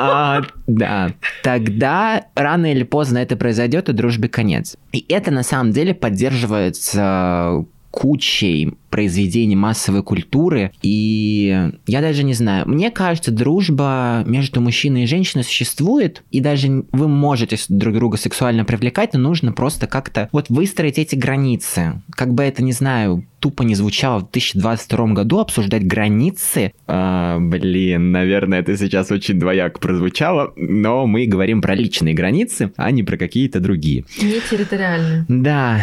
а, 0.00 0.42
да, 0.68 1.12
тогда 1.42 2.26
рано 2.36 2.70
или 2.70 2.84
поздно 2.84 3.18
это 3.18 3.36
произойдет, 3.36 3.88
и 3.88 3.92
дружбе 3.92 4.28
конец. 4.28 4.76
И 4.92 5.04
это 5.08 5.32
на 5.32 5.42
самом 5.42 5.72
деле 5.72 5.92
поддерживается 5.92 7.64
кучей 7.90 8.72
произведений 8.90 9.56
массовой 9.56 10.02
культуры, 10.02 10.72
и 10.82 11.70
я 11.86 12.00
даже 12.00 12.24
не 12.24 12.34
знаю, 12.34 12.68
мне 12.68 12.90
кажется, 12.90 13.30
дружба 13.30 14.22
между 14.26 14.60
мужчиной 14.60 15.04
и 15.04 15.06
женщиной 15.06 15.44
существует, 15.44 16.22
и 16.30 16.40
даже 16.40 16.84
вы 16.92 17.08
можете 17.08 17.56
друг 17.68 17.94
друга 17.94 18.16
сексуально 18.16 18.64
привлекать, 18.64 19.14
но 19.14 19.20
нужно 19.20 19.52
просто 19.52 19.86
как-то 19.86 20.28
вот 20.32 20.48
выстроить 20.48 20.98
эти 20.98 21.14
границы. 21.14 22.02
Как 22.10 22.34
бы 22.34 22.42
это, 22.42 22.62
не 22.62 22.72
знаю, 22.72 23.24
тупо 23.40 23.62
не 23.62 23.74
звучало 23.74 24.18
в 24.18 24.30
2022 24.30 25.06
году 25.08 25.38
обсуждать 25.38 25.86
границы. 25.86 26.72
А, 26.86 27.38
блин, 27.38 28.12
наверное, 28.12 28.60
это 28.60 28.76
сейчас 28.76 29.10
очень 29.10 29.38
двояко 29.38 29.78
прозвучало, 29.78 30.52
но 30.56 31.06
мы 31.06 31.26
говорим 31.26 31.62
про 31.62 31.74
личные 31.74 32.14
границы, 32.14 32.72
а 32.76 32.90
не 32.90 33.02
про 33.02 33.16
какие-то 33.16 33.60
другие. 33.60 34.04
Не 34.20 34.40
территориальные. 34.40 35.24
Да. 35.28 35.80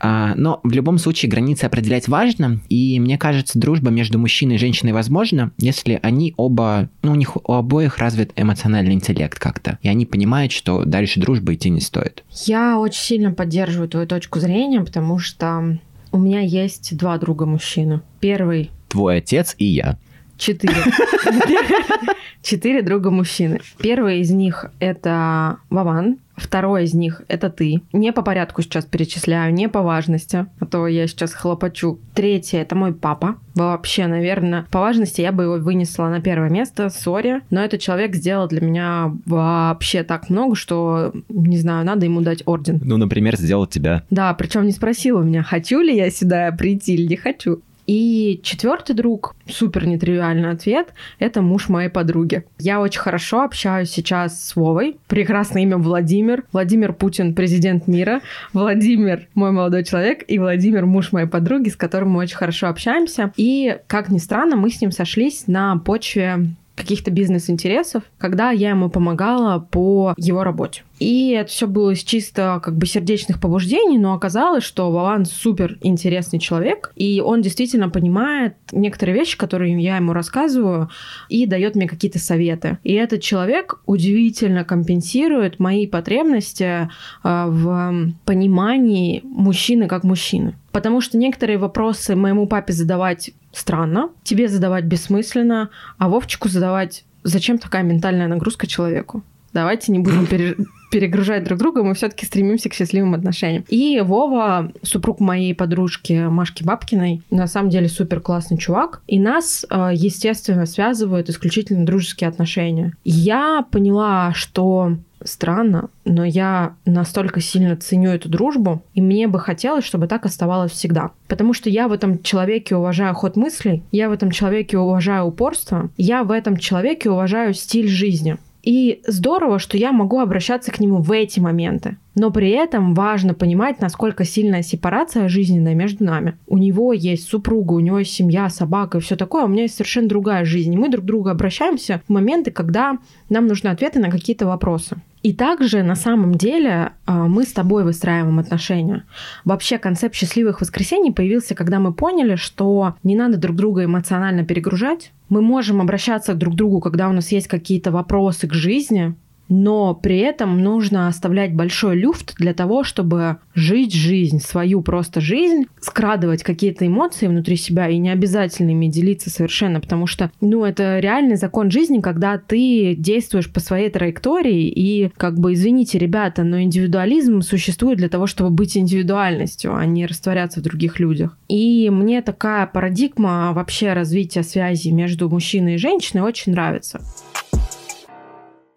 А, 0.00 0.34
но 0.36 0.60
в 0.62 0.72
любом 0.72 0.98
случае 0.98 1.30
границы 1.30 1.64
определять 1.64 2.08
важно, 2.08 2.23
и 2.68 2.98
мне 3.00 3.18
кажется, 3.18 3.58
дружба 3.58 3.90
между 3.90 4.18
мужчиной 4.18 4.56
и 4.56 4.58
женщиной 4.58 4.92
возможна, 4.92 5.52
если 5.58 5.98
они 6.02 6.34
оба, 6.36 6.88
ну, 7.02 7.12
у 7.12 7.14
них 7.14 7.36
у 7.36 7.52
обоих 7.52 7.98
развит 7.98 8.32
эмоциональный 8.36 8.94
интеллект 8.94 9.38
как-то, 9.38 9.78
и 9.82 9.88
они 9.88 10.06
понимают, 10.06 10.52
что 10.52 10.84
дальше 10.84 11.20
дружбы 11.20 11.54
идти 11.54 11.70
не 11.70 11.80
стоит. 11.80 12.24
Я 12.46 12.78
очень 12.78 13.02
сильно 13.02 13.32
поддерживаю 13.32 13.88
твою 13.88 14.06
точку 14.06 14.40
зрения, 14.40 14.80
потому 14.80 15.18
что 15.18 15.78
у 16.12 16.18
меня 16.18 16.40
есть 16.40 16.96
два 16.96 17.18
друга 17.18 17.46
мужчины. 17.46 18.00
Первый... 18.20 18.70
Твой 18.88 19.18
отец 19.18 19.56
и 19.58 19.64
я. 19.64 19.98
Четыре. 20.36 20.74
Четыре 22.42 22.82
друга 22.82 23.10
мужчины. 23.10 23.60
Первый 23.78 24.20
из 24.20 24.30
них 24.30 24.66
это 24.78 25.56
Вован, 25.70 26.18
второй 26.36 26.84
из 26.84 26.92
них 26.92 27.22
это 27.28 27.48
ты. 27.48 27.80
Не 27.94 28.12
по 28.12 28.20
порядку 28.20 28.60
сейчас 28.60 28.84
перечисляю, 28.84 29.54
не 29.54 29.66
по 29.66 29.80
важности, 29.80 30.46
а 30.60 30.66
то 30.66 30.86
я 30.86 31.06
сейчас 31.06 31.32
хлопочу. 31.32 31.98
Третье 32.12 32.58
это 32.58 32.74
мой 32.74 32.92
папа. 32.92 33.36
Вообще, 33.54 34.06
наверное, 34.08 34.66
по 34.70 34.80
важности 34.80 35.22
я 35.22 35.32
бы 35.32 35.44
его 35.44 35.54
вынесла 35.56 36.08
на 36.08 36.20
первое 36.20 36.50
место, 36.50 36.90
сори. 36.90 37.40
Но 37.48 37.64
этот 37.64 37.80
человек 37.80 38.14
сделал 38.14 38.46
для 38.46 38.60
меня 38.60 39.14
вообще 39.24 40.02
так 40.02 40.28
много, 40.28 40.54
что, 40.54 41.14
не 41.30 41.56
знаю, 41.56 41.86
надо 41.86 42.04
ему 42.04 42.20
дать 42.20 42.42
орден. 42.44 42.78
Ну, 42.84 42.98
например, 42.98 43.36
сделал 43.36 43.66
тебя. 43.66 44.02
Да, 44.10 44.34
причем 44.34 44.66
не 44.66 44.72
спросил 44.72 45.18
у 45.18 45.22
меня, 45.22 45.42
хочу 45.42 45.80
ли 45.80 45.96
я 45.96 46.10
сюда 46.10 46.52
прийти 46.52 46.92
или 46.92 47.06
не 47.06 47.16
хочу. 47.16 47.62
И 47.86 48.40
четвертый 48.42 48.94
друг, 48.94 49.34
супер 49.48 49.86
нетривиальный 49.86 50.50
ответ, 50.50 50.94
это 51.18 51.42
муж 51.42 51.68
моей 51.68 51.88
подруги. 51.88 52.44
Я 52.58 52.80
очень 52.80 53.00
хорошо 53.00 53.42
общаюсь 53.42 53.90
сейчас 53.90 54.42
с 54.42 54.56
Вовой. 54.56 54.98
Прекрасное 55.06 55.62
имя 55.62 55.76
Владимир. 55.76 56.44
Владимир 56.52 56.92
Путин, 56.92 57.34
президент 57.34 57.86
мира. 57.86 58.20
Владимир, 58.52 59.28
мой 59.34 59.50
молодой 59.50 59.84
человек. 59.84 60.24
И 60.26 60.38
Владимир, 60.38 60.86
муж 60.86 61.12
моей 61.12 61.26
подруги, 61.26 61.68
с 61.68 61.76
которым 61.76 62.10
мы 62.10 62.20
очень 62.20 62.36
хорошо 62.36 62.68
общаемся. 62.68 63.32
И, 63.36 63.78
как 63.86 64.08
ни 64.08 64.18
странно, 64.18 64.56
мы 64.56 64.70
с 64.70 64.80
ним 64.80 64.90
сошлись 64.90 65.46
на 65.46 65.76
почве 65.76 66.46
каких-то 66.74 67.10
бизнес-интересов, 67.10 68.02
когда 68.18 68.50
я 68.50 68.70
ему 68.70 68.90
помогала 68.90 69.58
по 69.58 70.14
его 70.16 70.44
работе. 70.44 70.82
И 70.98 71.30
это 71.30 71.50
все 71.50 71.66
было 71.66 71.90
из 71.90 72.02
чисто 72.02 72.60
как 72.62 72.76
бы 72.76 72.86
сердечных 72.86 73.40
побуждений, 73.40 73.98
но 73.98 74.14
оказалось, 74.14 74.64
что 74.64 74.90
Валан 74.90 75.24
супер 75.24 75.76
интересный 75.82 76.38
человек, 76.38 76.92
и 76.94 77.20
он 77.20 77.42
действительно 77.42 77.88
понимает 77.88 78.54
некоторые 78.72 79.16
вещи, 79.16 79.36
которые 79.36 79.80
я 79.82 79.96
ему 79.96 80.12
рассказываю, 80.12 80.88
и 81.28 81.46
дает 81.46 81.74
мне 81.74 81.88
какие-то 81.88 82.18
советы. 82.18 82.78
И 82.84 82.92
этот 82.92 83.22
человек 83.22 83.80
удивительно 83.86 84.64
компенсирует 84.64 85.58
мои 85.58 85.86
потребности 85.86 86.88
э, 87.24 87.44
в 87.48 88.14
понимании 88.24 89.20
мужчины 89.24 89.88
как 89.88 90.04
мужчины. 90.04 90.54
Потому 90.70 91.00
что 91.00 91.18
некоторые 91.18 91.58
вопросы 91.58 92.16
моему 92.16 92.46
папе 92.46 92.72
задавать 92.72 93.30
странно, 93.56 94.10
тебе 94.22 94.48
задавать 94.48 94.84
бессмысленно, 94.84 95.70
а 95.98 96.08
Вовчику 96.08 96.48
задавать 96.48 97.04
зачем 97.22 97.58
такая 97.58 97.82
ментальная 97.82 98.28
нагрузка 98.28 98.66
человеку? 98.66 99.22
Давайте 99.52 99.92
не 99.92 100.00
будем 100.00 100.26
пере 100.26 100.56
перегружать 100.90 101.42
друг 101.42 101.58
друга, 101.58 101.82
мы 101.82 101.94
все-таки 101.94 102.24
стремимся 102.24 102.68
к 102.68 102.74
счастливым 102.74 103.14
отношениям. 103.14 103.64
И 103.68 104.00
Вова, 104.00 104.70
супруг 104.82 105.18
моей 105.18 105.52
подружки 105.52 106.28
Машки 106.28 106.62
Бабкиной, 106.62 107.22
на 107.30 107.48
самом 107.48 107.70
деле 107.70 107.88
супер 107.88 108.20
классный 108.20 108.58
чувак. 108.58 109.02
И 109.08 109.18
нас, 109.18 109.66
э, 109.68 109.90
естественно, 109.92 110.66
связывают 110.66 111.28
исключительно 111.30 111.84
дружеские 111.84 112.28
отношения. 112.28 112.92
Я 113.04 113.66
поняла, 113.72 114.32
что 114.34 114.98
странно, 115.24 115.90
но 116.04 116.24
я 116.24 116.74
настолько 116.84 117.40
сильно 117.40 117.76
ценю 117.76 118.10
эту 118.10 118.28
дружбу, 118.28 118.82
и 118.94 119.00
мне 119.00 119.26
бы 119.26 119.40
хотелось, 119.40 119.84
чтобы 119.84 120.06
так 120.06 120.26
оставалось 120.26 120.72
всегда. 120.72 121.10
Потому 121.28 121.52
что 121.54 121.70
я 121.70 121.88
в 121.88 121.92
этом 121.92 122.22
человеке 122.22 122.76
уважаю 122.76 123.14
ход 123.14 123.36
мыслей, 123.36 123.82
я 123.90 124.08
в 124.08 124.12
этом 124.12 124.30
человеке 124.30 124.78
уважаю 124.78 125.24
упорство, 125.26 125.90
я 125.96 126.24
в 126.24 126.30
этом 126.30 126.56
человеке 126.56 127.10
уважаю 127.10 127.54
стиль 127.54 127.88
жизни. 127.88 128.36
И 128.62 129.02
здорово, 129.06 129.58
что 129.58 129.76
я 129.76 129.92
могу 129.92 130.20
обращаться 130.20 130.72
к 130.72 130.80
нему 130.80 131.02
в 131.02 131.12
эти 131.12 131.38
моменты. 131.38 131.98
Но 132.14 132.30
при 132.30 132.50
этом 132.50 132.94
важно 132.94 133.34
понимать, 133.34 133.80
насколько 133.80 134.24
сильная 134.24 134.62
сепарация 134.62 135.28
жизненная 135.28 135.74
между 135.74 136.04
нами. 136.04 136.36
У 136.46 136.58
него 136.58 136.92
есть 136.92 137.28
супруга, 137.28 137.72
у 137.72 137.80
него 137.80 137.98
есть 137.98 138.12
семья, 138.12 138.48
собака 138.48 138.98
и 138.98 139.00
все 139.00 139.16
такое, 139.16 139.42
а 139.42 139.46
у 139.46 139.48
меня 139.48 139.62
есть 139.62 139.74
совершенно 139.74 140.08
другая 140.08 140.44
жизнь. 140.44 140.72
И 140.72 140.76
мы 140.76 140.88
друг 140.90 141.04
к 141.04 141.06
другу 141.06 141.28
обращаемся 141.28 142.02
в 142.06 142.12
моменты, 142.12 142.50
когда 142.50 142.98
нам 143.28 143.46
нужны 143.46 143.68
ответы 143.68 143.98
на 143.98 144.10
какие-то 144.10 144.46
вопросы. 144.46 144.96
И 145.24 145.32
также 145.32 145.82
на 145.82 145.96
самом 145.96 146.34
деле 146.34 146.92
а, 147.06 147.26
мы 147.28 147.44
с 147.44 147.52
тобой 147.54 147.82
выстраиваем 147.82 148.38
отношения. 148.38 149.04
Вообще 149.46 149.78
концепт 149.78 150.14
счастливых 150.14 150.60
воскресений 150.60 151.12
появился, 151.12 151.54
когда 151.54 151.80
мы 151.80 151.94
поняли, 151.94 152.36
что 152.36 152.96
не 153.02 153.16
надо 153.16 153.38
друг 153.38 153.56
друга 153.56 153.84
эмоционально 153.86 154.44
перегружать. 154.44 155.12
Мы 155.30 155.40
можем 155.40 155.80
обращаться 155.80 156.34
друг 156.34 156.52
к 156.52 156.56
другу, 156.58 156.80
когда 156.80 157.08
у 157.08 157.12
нас 157.12 157.32
есть 157.32 157.48
какие-то 157.48 157.90
вопросы 157.90 158.46
к 158.46 158.52
жизни, 158.52 159.14
но 159.48 159.94
при 159.94 160.18
этом 160.18 160.62
нужно 160.62 161.08
оставлять 161.08 161.54
большой 161.54 161.96
люфт 161.96 162.34
для 162.36 162.54
того, 162.54 162.84
чтобы 162.84 163.38
жить 163.54 163.94
жизнь, 163.94 164.40
свою 164.40 164.82
просто 164.82 165.20
жизнь, 165.20 165.66
скрадывать 165.80 166.42
какие-то 166.42 166.86
эмоции 166.86 167.26
внутри 167.26 167.56
себя 167.56 167.88
и 167.88 167.98
не 167.98 168.10
обязательно 168.10 168.70
ими 168.70 168.86
делиться 168.86 169.30
совершенно, 169.30 169.80
потому 169.80 170.06
что, 170.06 170.30
ну, 170.40 170.64
это 170.64 170.98
реальный 170.98 171.36
закон 171.36 171.70
жизни, 171.70 172.00
когда 172.00 172.38
ты 172.38 172.94
действуешь 172.96 173.52
по 173.52 173.60
своей 173.60 173.90
траектории 173.90 174.68
и, 174.68 175.10
как 175.16 175.38
бы, 175.38 175.52
извините, 175.54 175.98
ребята, 175.98 176.42
но 176.42 176.60
индивидуализм 176.60 177.42
существует 177.42 177.98
для 177.98 178.08
того, 178.08 178.26
чтобы 178.26 178.50
быть 178.50 178.76
индивидуальностью, 178.76 179.74
а 179.74 179.84
не 179.86 180.06
растворяться 180.06 180.60
в 180.60 180.62
других 180.62 180.98
людях. 180.98 181.36
И 181.48 181.90
мне 181.90 182.22
такая 182.22 182.66
парадигма 182.66 183.52
вообще 183.52 183.92
развития 183.92 184.42
связи 184.42 184.88
между 184.90 185.28
мужчиной 185.28 185.74
и 185.74 185.78
женщиной 185.78 186.22
очень 186.22 186.52
нравится. 186.52 187.00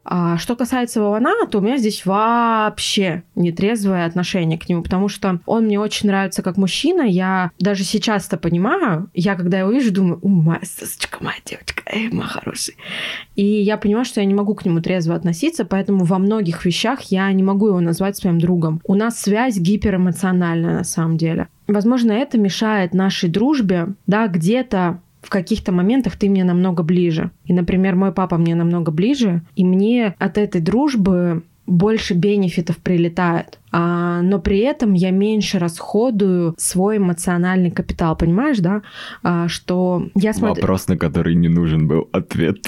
А 0.09 0.37
что 0.37 0.55
касается 0.55 1.01
Вована, 1.01 1.33
то 1.51 1.57
у 1.57 1.61
меня 1.61 1.77
здесь 1.77 2.05
вообще 2.05 3.23
нетрезвое 3.35 4.05
отношение 4.05 4.57
к 4.57 4.69
нему, 4.69 4.81
потому 4.81 5.09
что 5.09 5.41
он 5.45 5.65
мне 5.65 5.77
очень 5.79 6.07
нравится 6.07 6.41
как 6.41 6.55
мужчина. 6.55 7.01
Я 7.01 7.51
даже 7.59 7.83
сейчас 7.83 8.25
это 8.27 8.37
понимаю. 8.37 9.09
Я, 9.13 9.35
когда 9.35 9.59
его 9.59 9.69
вижу, 9.69 9.91
думаю, 9.91 10.19
у, 10.21 10.29
моя 10.29 10.61
сосочка, 10.63 11.17
моя 11.21 11.35
девочка, 11.45 11.83
эй, 11.87 12.09
моя 12.09 12.29
хороший. 12.29 12.75
И 13.35 13.43
я 13.43 13.75
понимаю, 13.75 14.05
что 14.05 14.21
я 14.21 14.25
не 14.25 14.33
могу 14.33 14.55
к 14.55 14.63
нему 14.63 14.79
трезво 14.79 15.13
относиться, 15.13 15.65
поэтому 15.65 16.05
во 16.05 16.19
многих 16.19 16.63
вещах 16.63 17.01
я 17.11 17.29
не 17.33 17.43
могу 17.43 17.67
его 17.67 17.81
назвать 17.81 18.15
своим 18.15 18.39
другом. 18.39 18.81
У 18.85 18.95
нас 18.95 19.19
связь 19.19 19.57
гиперэмоциональная 19.57 20.77
на 20.77 20.83
самом 20.85 21.17
деле. 21.17 21.49
Возможно, 21.67 22.13
это 22.13 22.37
мешает 22.37 22.93
нашей 22.93 23.27
дружбе, 23.29 23.89
да, 24.05 24.27
где-то 24.27 25.01
в 25.21 25.29
каких-то 25.29 25.71
моментах 25.71 26.15
ты 26.15 26.29
мне 26.29 26.43
намного 26.43 26.83
ближе. 26.83 27.31
И, 27.45 27.53
например, 27.53 27.95
мой 27.95 28.11
папа 28.11 28.37
мне 28.37 28.55
намного 28.55 28.91
ближе, 28.91 29.41
и 29.55 29.65
мне 29.65 30.15
от 30.19 30.37
этой 30.37 30.61
дружбы 30.61 31.43
больше 31.67 32.13
бенефитов 32.13 32.77
прилетает. 32.77 33.59
А, 33.71 34.21
но 34.21 34.39
при 34.39 34.59
этом 34.59 34.93
я 34.93 35.11
меньше 35.11 35.59
расходую 35.59 36.55
свой 36.57 36.97
эмоциональный 36.97 37.69
капитал, 37.69 38.15
понимаешь, 38.15 38.59
да? 38.59 38.81
А, 39.21 39.49
что 39.49 40.07
я 40.15 40.33
смотрю... 40.33 40.61
Вопрос, 40.61 40.87
на 40.87 40.97
который 40.97 41.35
не 41.35 41.49
нужен 41.49 41.87
был 41.87 42.09
ответ. 42.11 42.57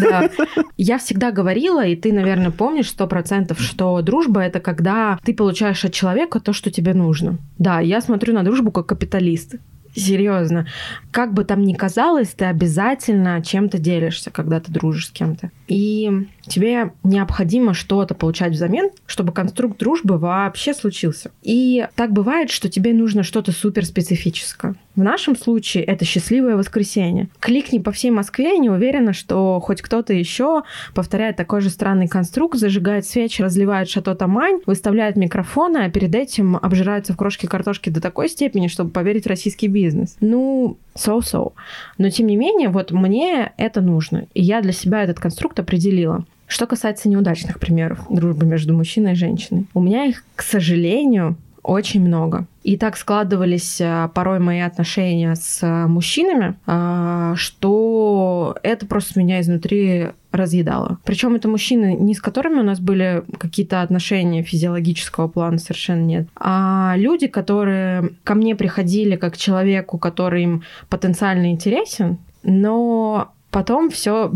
Да. 0.00 0.30
Я 0.76 0.98
всегда 0.98 1.30
говорила, 1.30 1.84
и 1.84 1.96
ты, 1.96 2.12
наверное, 2.12 2.50
помнишь 2.50 2.88
сто 2.88 3.06
процентов, 3.06 3.60
что 3.60 4.00
дружба— 4.00 4.40
это 4.42 4.60
когда 4.60 5.18
ты 5.24 5.34
получаешь 5.34 5.84
от 5.84 5.92
человека 5.92 6.40
то, 6.40 6.52
что 6.52 6.70
тебе 6.70 6.94
нужно. 6.94 7.38
Да, 7.58 7.80
я 7.80 8.00
смотрю 8.00 8.32
на 8.32 8.42
дружбу 8.42 8.70
как 8.70 8.86
капиталист. 8.86 9.56
Серьезно. 9.94 10.66
Как 11.10 11.32
бы 11.34 11.44
там 11.44 11.62
ни 11.62 11.74
казалось, 11.74 12.28
ты 12.28 12.44
обязательно 12.44 13.42
чем-то 13.42 13.78
делишься, 13.78 14.30
когда 14.30 14.60
ты 14.60 14.70
дружишь 14.70 15.08
с 15.08 15.10
кем-то. 15.10 15.50
И 15.66 16.10
тебе 16.46 16.92
необходимо 17.02 17.74
что-то 17.74 18.14
получать 18.14 18.52
взамен, 18.52 18.90
чтобы 19.06 19.32
конструкт 19.32 19.78
дружбы 19.78 20.18
вообще 20.18 20.74
случился. 20.74 21.30
И 21.42 21.86
так 21.94 22.12
бывает, 22.12 22.50
что 22.50 22.68
тебе 22.68 22.92
нужно 22.92 23.22
что-то 23.22 23.52
суперспецифическое. 23.52 24.76
В 24.96 25.02
нашем 25.02 25.36
случае 25.36 25.84
это 25.84 26.04
счастливое 26.04 26.56
воскресенье. 26.56 27.28
Кликни 27.38 27.78
по 27.78 27.92
всей 27.92 28.10
Москве, 28.10 28.58
не 28.58 28.68
уверена, 28.68 29.12
что 29.12 29.60
хоть 29.60 29.80
кто-то 29.80 30.12
еще 30.12 30.62
повторяет 30.94 31.36
такой 31.36 31.60
же 31.60 31.70
странный 31.70 32.08
конструкт, 32.08 32.58
зажигает 32.58 33.06
свечи, 33.06 33.42
разливает 33.42 33.88
шато 33.88 34.16
тамань, 34.16 34.60
выставляет 34.66 35.16
микрофоны, 35.16 35.78
а 35.78 35.90
перед 35.90 36.14
этим 36.14 36.56
обжирается 36.56 37.12
в 37.12 37.16
крошке 37.16 37.46
картошки 37.46 37.90
до 37.90 38.00
такой 38.00 38.28
степени, 38.28 38.66
чтобы 38.66 38.90
поверить 38.90 39.24
в 39.24 39.28
российский 39.28 39.68
бизнес. 39.68 39.77
Ну, 40.20 40.76
so-so. 40.94 41.52
Но 41.98 42.10
тем 42.10 42.26
не 42.26 42.36
менее, 42.36 42.68
вот 42.68 42.90
мне 42.90 43.52
это 43.56 43.80
нужно. 43.80 44.26
И 44.34 44.42
я 44.42 44.60
для 44.60 44.72
себя 44.72 45.02
этот 45.02 45.20
конструкт 45.20 45.58
определила. 45.58 46.24
Что 46.46 46.66
касается 46.66 47.08
неудачных 47.08 47.60
примеров 47.60 48.00
дружбы 48.08 48.46
между 48.46 48.74
мужчиной 48.74 49.12
и 49.12 49.16
женщиной, 49.16 49.66
у 49.74 49.80
меня 49.80 50.04
их, 50.04 50.24
к 50.34 50.42
сожалению, 50.42 51.36
очень 51.62 52.00
много. 52.00 52.46
И 52.62 52.78
так 52.78 52.96
складывались 52.96 53.78
а, 53.82 54.08
порой 54.08 54.38
мои 54.38 54.60
отношения 54.60 55.34
с 55.34 55.60
а, 55.62 55.86
мужчинами, 55.86 56.54
а, 56.66 57.34
что 57.36 58.56
это 58.62 58.86
просто 58.86 59.20
меня 59.20 59.40
изнутри 59.42 60.08
разъедало. 60.32 60.98
Причем 61.04 61.34
это 61.34 61.48
мужчины, 61.48 61.96
не 61.98 62.14
с 62.14 62.20
которыми 62.20 62.60
у 62.60 62.62
нас 62.62 62.80
были 62.80 63.24
какие-то 63.38 63.82
отношения 63.82 64.42
физиологического 64.42 65.28
плана, 65.28 65.58
совершенно 65.58 66.04
нет, 66.04 66.28
а 66.36 66.94
люди, 66.96 67.26
которые 67.26 68.10
ко 68.24 68.34
мне 68.34 68.54
приходили 68.54 69.16
как 69.16 69.36
человеку, 69.36 69.98
который 69.98 70.42
им 70.42 70.62
потенциально 70.88 71.50
интересен, 71.50 72.18
но 72.42 73.32
потом 73.50 73.90
все 73.90 74.30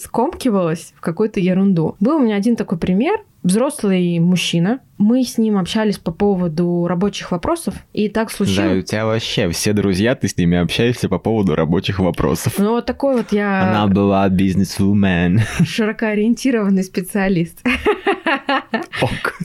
скомкивалось 0.00 0.92
в 0.96 1.00
какую-то 1.00 1.40
ерунду. 1.40 1.96
Был 2.00 2.16
у 2.16 2.20
меня 2.20 2.36
один 2.36 2.56
такой 2.56 2.78
пример. 2.78 3.20
Взрослый 3.48 4.18
мужчина. 4.18 4.80
Мы 4.98 5.24
с 5.24 5.38
ним 5.38 5.56
общались 5.56 5.96
по 5.96 6.12
поводу 6.12 6.86
рабочих 6.86 7.30
вопросов, 7.30 7.76
и 7.94 8.10
так 8.10 8.30
случилось... 8.30 8.72
Да, 8.72 8.78
у 8.78 8.82
тебя 8.82 9.06
вообще 9.06 9.48
все 9.48 9.72
друзья, 9.72 10.14
ты 10.14 10.28
с 10.28 10.36
ними 10.36 10.58
общаешься 10.58 11.08
по 11.08 11.18
поводу 11.18 11.54
рабочих 11.54 11.98
вопросов. 11.98 12.52
Ну, 12.58 12.72
вот 12.72 12.84
такой 12.84 13.16
вот 13.16 13.32
я... 13.32 13.70
Она 13.70 13.86
была 13.86 14.28
бизнес-вумен. 14.28 15.40
Широкоориентированный 15.64 16.84
специалист. 16.84 17.64
Ок. 19.00 19.38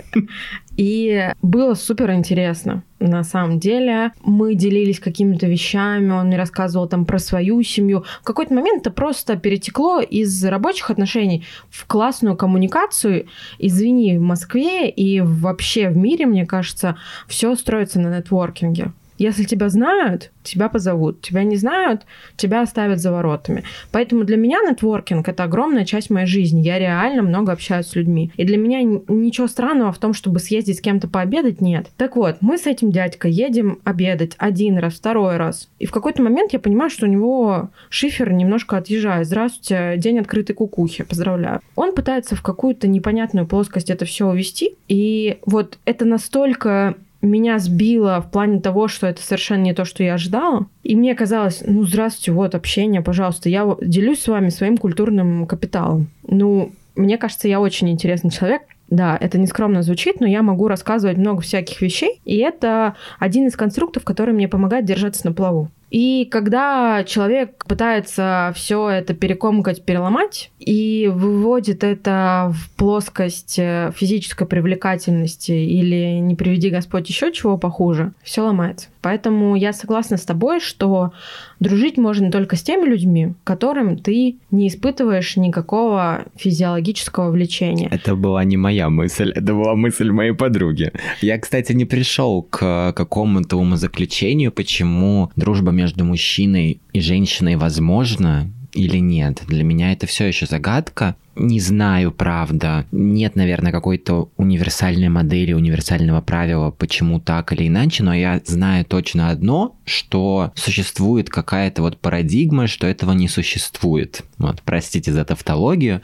И 0.77 1.31
было 1.41 1.75
супер 1.75 2.11
интересно. 2.11 2.83
На 2.99 3.23
самом 3.23 3.59
деле 3.59 4.11
мы 4.23 4.55
делились 4.55 4.99
какими-то 4.99 5.45
вещами, 5.45 6.09
он 6.11 6.27
мне 6.27 6.37
рассказывал 6.37 6.87
там 6.87 7.05
про 7.05 7.19
свою 7.19 7.61
семью. 7.61 8.05
В 8.21 8.23
какой-то 8.23 8.53
момент 8.53 8.81
это 8.81 8.91
просто 8.91 9.35
перетекло 9.35 9.99
из 9.99 10.43
рабочих 10.45 10.89
отношений 10.89 11.45
в 11.69 11.85
классную 11.85 12.35
коммуникацию. 12.37 13.27
Извини, 13.59 14.17
в 14.17 14.21
Москве 14.21 14.89
и 14.89 15.19
вообще 15.21 15.89
в 15.89 15.97
мире, 15.97 16.25
мне 16.25 16.45
кажется, 16.45 16.97
все 17.27 17.55
строится 17.55 17.99
на 17.99 18.17
нетворкинге. 18.17 18.93
Если 19.17 19.43
тебя 19.43 19.69
знают, 19.69 20.31
тебя 20.43 20.69
позовут. 20.69 21.21
Тебя 21.21 21.43
не 21.43 21.55
знают, 21.55 22.01
тебя 22.35 22.61
оставят 22.61 22.99
за 22.99 23.11
воротами. 23.11 23.63
Поэтому 23.91 24.23
для 24.23 24.37
меня 24.37 24.59
нетворкинг— 24.61 25.27
это 25.29 25.43
огромная 25.43 25.85
часть 25.85 26.09
моей 26.09 26.27
жизни. 26.27 26.61
Я 26.61 26.79
реально 26.79 27.23
много 27.23 27.51
общаюсь 27.51 27.87
с 27.87 27.95
людьми. 27.95 28.31
И 28.37 28.43
для 28.43 28.57
меня 28.57 28.81
ничего 28.81 29.47
странного 29.47 29.91
в 29.91 29.97
том, 29.97 30.13
чтобы 30.13 30.39
съездить 30.39 30.77
с 30.77 30.81
кем-то 30.81 31.07
пообедать, 31.07 31.61
нет. 31.61 31.87
Так 31.97 32.15
вот, 32.15 32.37
мы 32.41 32.57
с 32.57 32.65
этим 32.65 32.91
дядькой 32.91 33.31
едем 33.31 33.79
обедать 33.83 34.33
один 34.37 34.77
раз, 34.77 34.93
второй 34.93 35.37
раз. 35.37 35.69
И 35.79 35.85
в 35.85 35.91
какой-то 35.91 36.21
момент 36.21 36.53
я 36.53 36.59
понимаю, 36.59 36.89
что 36.89 37.05
у 37.05 37.09
него 37.09 37.69
шифер 37.89 38.31
немножко 38.31 38.77
отъезжает. 38.77 39.27
Здравствуйте, 39.27 39.95
день 39.97 40.19
открытой 40.19 40.55
кукухи, 40.55 41.03
поздравляю. 41.03 41.61
Он 41.75 41.93
пытается 41.93 42.35
в 42.35 42.41
какую-то 42.41 42.87
непонятную 42.87 43.47
плоскость 43.47 43.89
это 43.89 44.05
все 44.05 44.27
увести. 44.27 44.75
И 44.87 45.37
вот 45.45 45.77
это 45.85 46.05
настолько 46.05 46.95
меня 47.27 47.59
сбило 47.59 48.21
в 48.21 48.29
плане 48.31 48.59
того, 48.59 48.87
что 48.87 49.07
это 49.07 49.21
совершенно 49.21 49.61
не 49.61 49.73
то, 49.73 49.85
что 49.85 50.03
я 50.03 50.15
ожидала. 50.15 50.67
И 50.83 50.95
мне 50.95 51.15
казалось, 51.15 51.63
ну, 51.65 51.83
здравствуйте, 51.83 52.31
вот 52.31 52.55
общение, 52.55 53.01
пожалуйста, 53.01 53.49
я 53.49 53.75
делюсь 53.81 54.21
с 54.21 54.27
вами 54.27 54.49
своим 54.49 54.77
культурным 54.77 55.47
капиталом. 55.47 56.07
Ну, 56.27 56.71
мне 56.95 57.17
кажется, 57.17 57.47
я 57.47 57.59
очень 57.59 57.89
интересный 57.89 58.29
человек. 58.29 58.63
Да, 58.89 59.17
это 59.19 59.39
нескромно 59.39 59.81
звучит, 59.81 60.19
но 60.19 60.27
я 60.27 60.43
могу 60.43 60.67
рассказывать 60.67 61.17
много 61.17 61.41
всяких 61.41 61.81
вещей, 61.81 62.21
и 62.25 62.37
это 62.37 62.93
один 63.17 63.47
из 63.47 63.55
конструктов, 63.55 64.03
который 64.03 64.35
мне 64.35 64.47
помогает 64.47 64.85
держаться 64.85 65.25
на 65.25 65.33
плаву. 65.33 65.69
И 65.93 66.27
когда 66.31 67.03
человек 67.03 67.65
пытается 67.67 68.51
все 68.55 68.89
это 68.89 69.13
перекомкать, 69.13 69.85
переломать 69.85 70.49
и 70.59 71.07
выводит 71.13 71.83
это 71.83 72.51
в 72.51 72.71
плоскость 72.71 73.59
э, 73.59 73.91
физической 73.95 74.47
привлекательности 74.47 75.51
или 75.51 76.17
не 76.17 76.33
приведи 76.33 76.71
Господь 76.71 77.07
еще 77.09 77.31
чего 77.31 77.59
похуже, 77.59 78.13
все 78.23 78.41
ломается. 78.41 78.87
Поэтому 79.01 79.55
я 79.55 79.71
согласна 79.71 80.17
с 80.17 80.23
тобой, 80.23 80.61
что 80.61 81.11
дружить 81.59 81.97
можно 81.97 82.31
только 82.31 82.55
с 82.55 82.63
теми 82.63 82.89
людьми, 82.89 83.33
которым 83.43 83.97
ты 83.99 84.37
не 84.49 84.69
испытываешь 84.69 85.35
никакого 85.35 86.25
физиологического 86.37 87.29
влечения. 87.29 87.89
Это 87.91 88.15
была 88.15 88.43
не 88.45 88.57
моя 88.57 88.89
мысль, 88.89 89.31
это 89.35 89.53
была 89.53 89.75
мысль 89.75 90.09
моей 90.09 90.31
подруги. 90.31 90.91
Я, 91.21 91.37
кстати, 91.37 91.73
не 91.73 91.85
пришел 91.85 92.41
к 92.41 92.93
какому-то 92.93 93.57
умозаключению, 93.57 94.51
почему 94.51 95.29
дружба 95.35 95.71
между 95.71 95.82
между 95.83 96.05
мужчиной 96.05 96.79
и 96.93 97.01
женщиной 97.01 97.57
возможно 97.57 98.49
или 98.71 98.99
нет. 98.99 99.43
Для 99.47 99.65
меня 99.65 99.91
это 99.91 100.07
все 100.07 100.25
еще 100.25 100.45
загадка. 100.45 101.17
Не 101.35 101.59
знаю, 101.59 102.11
правда. 102.11 102.85
Нет, 102.91 103.35
наверное, 103.35 103.71
какой-то 103.71 104.29
универсальной 104.37 105.09
модели, 105.09 105.53
универсального 105.53 106.21
правила, 106.21 106.71
почему 106.71 107.19
так 107.19 107.53
или 107.53 107.67
иначе, 107.67 108.03
но 108.03 108.13
я 108.13 108.41
знаю 108.45 108.85
точно 108.85 109.29
одно, 109.29 109.75
что 109.85 110.51
существует 110.55 111.29
какая-то 111.29 111.81
вот 111.81 111.97
парадигма, 111.97 112.67
что 112.67 112.87
этого 112.87 113.13
не 113.13 113.27
существует. 113.27 114.23
Вот, 114.37 114.61
простите 114.63 115.11
за 115.11 115.25
тавтологию. 115.25 116.01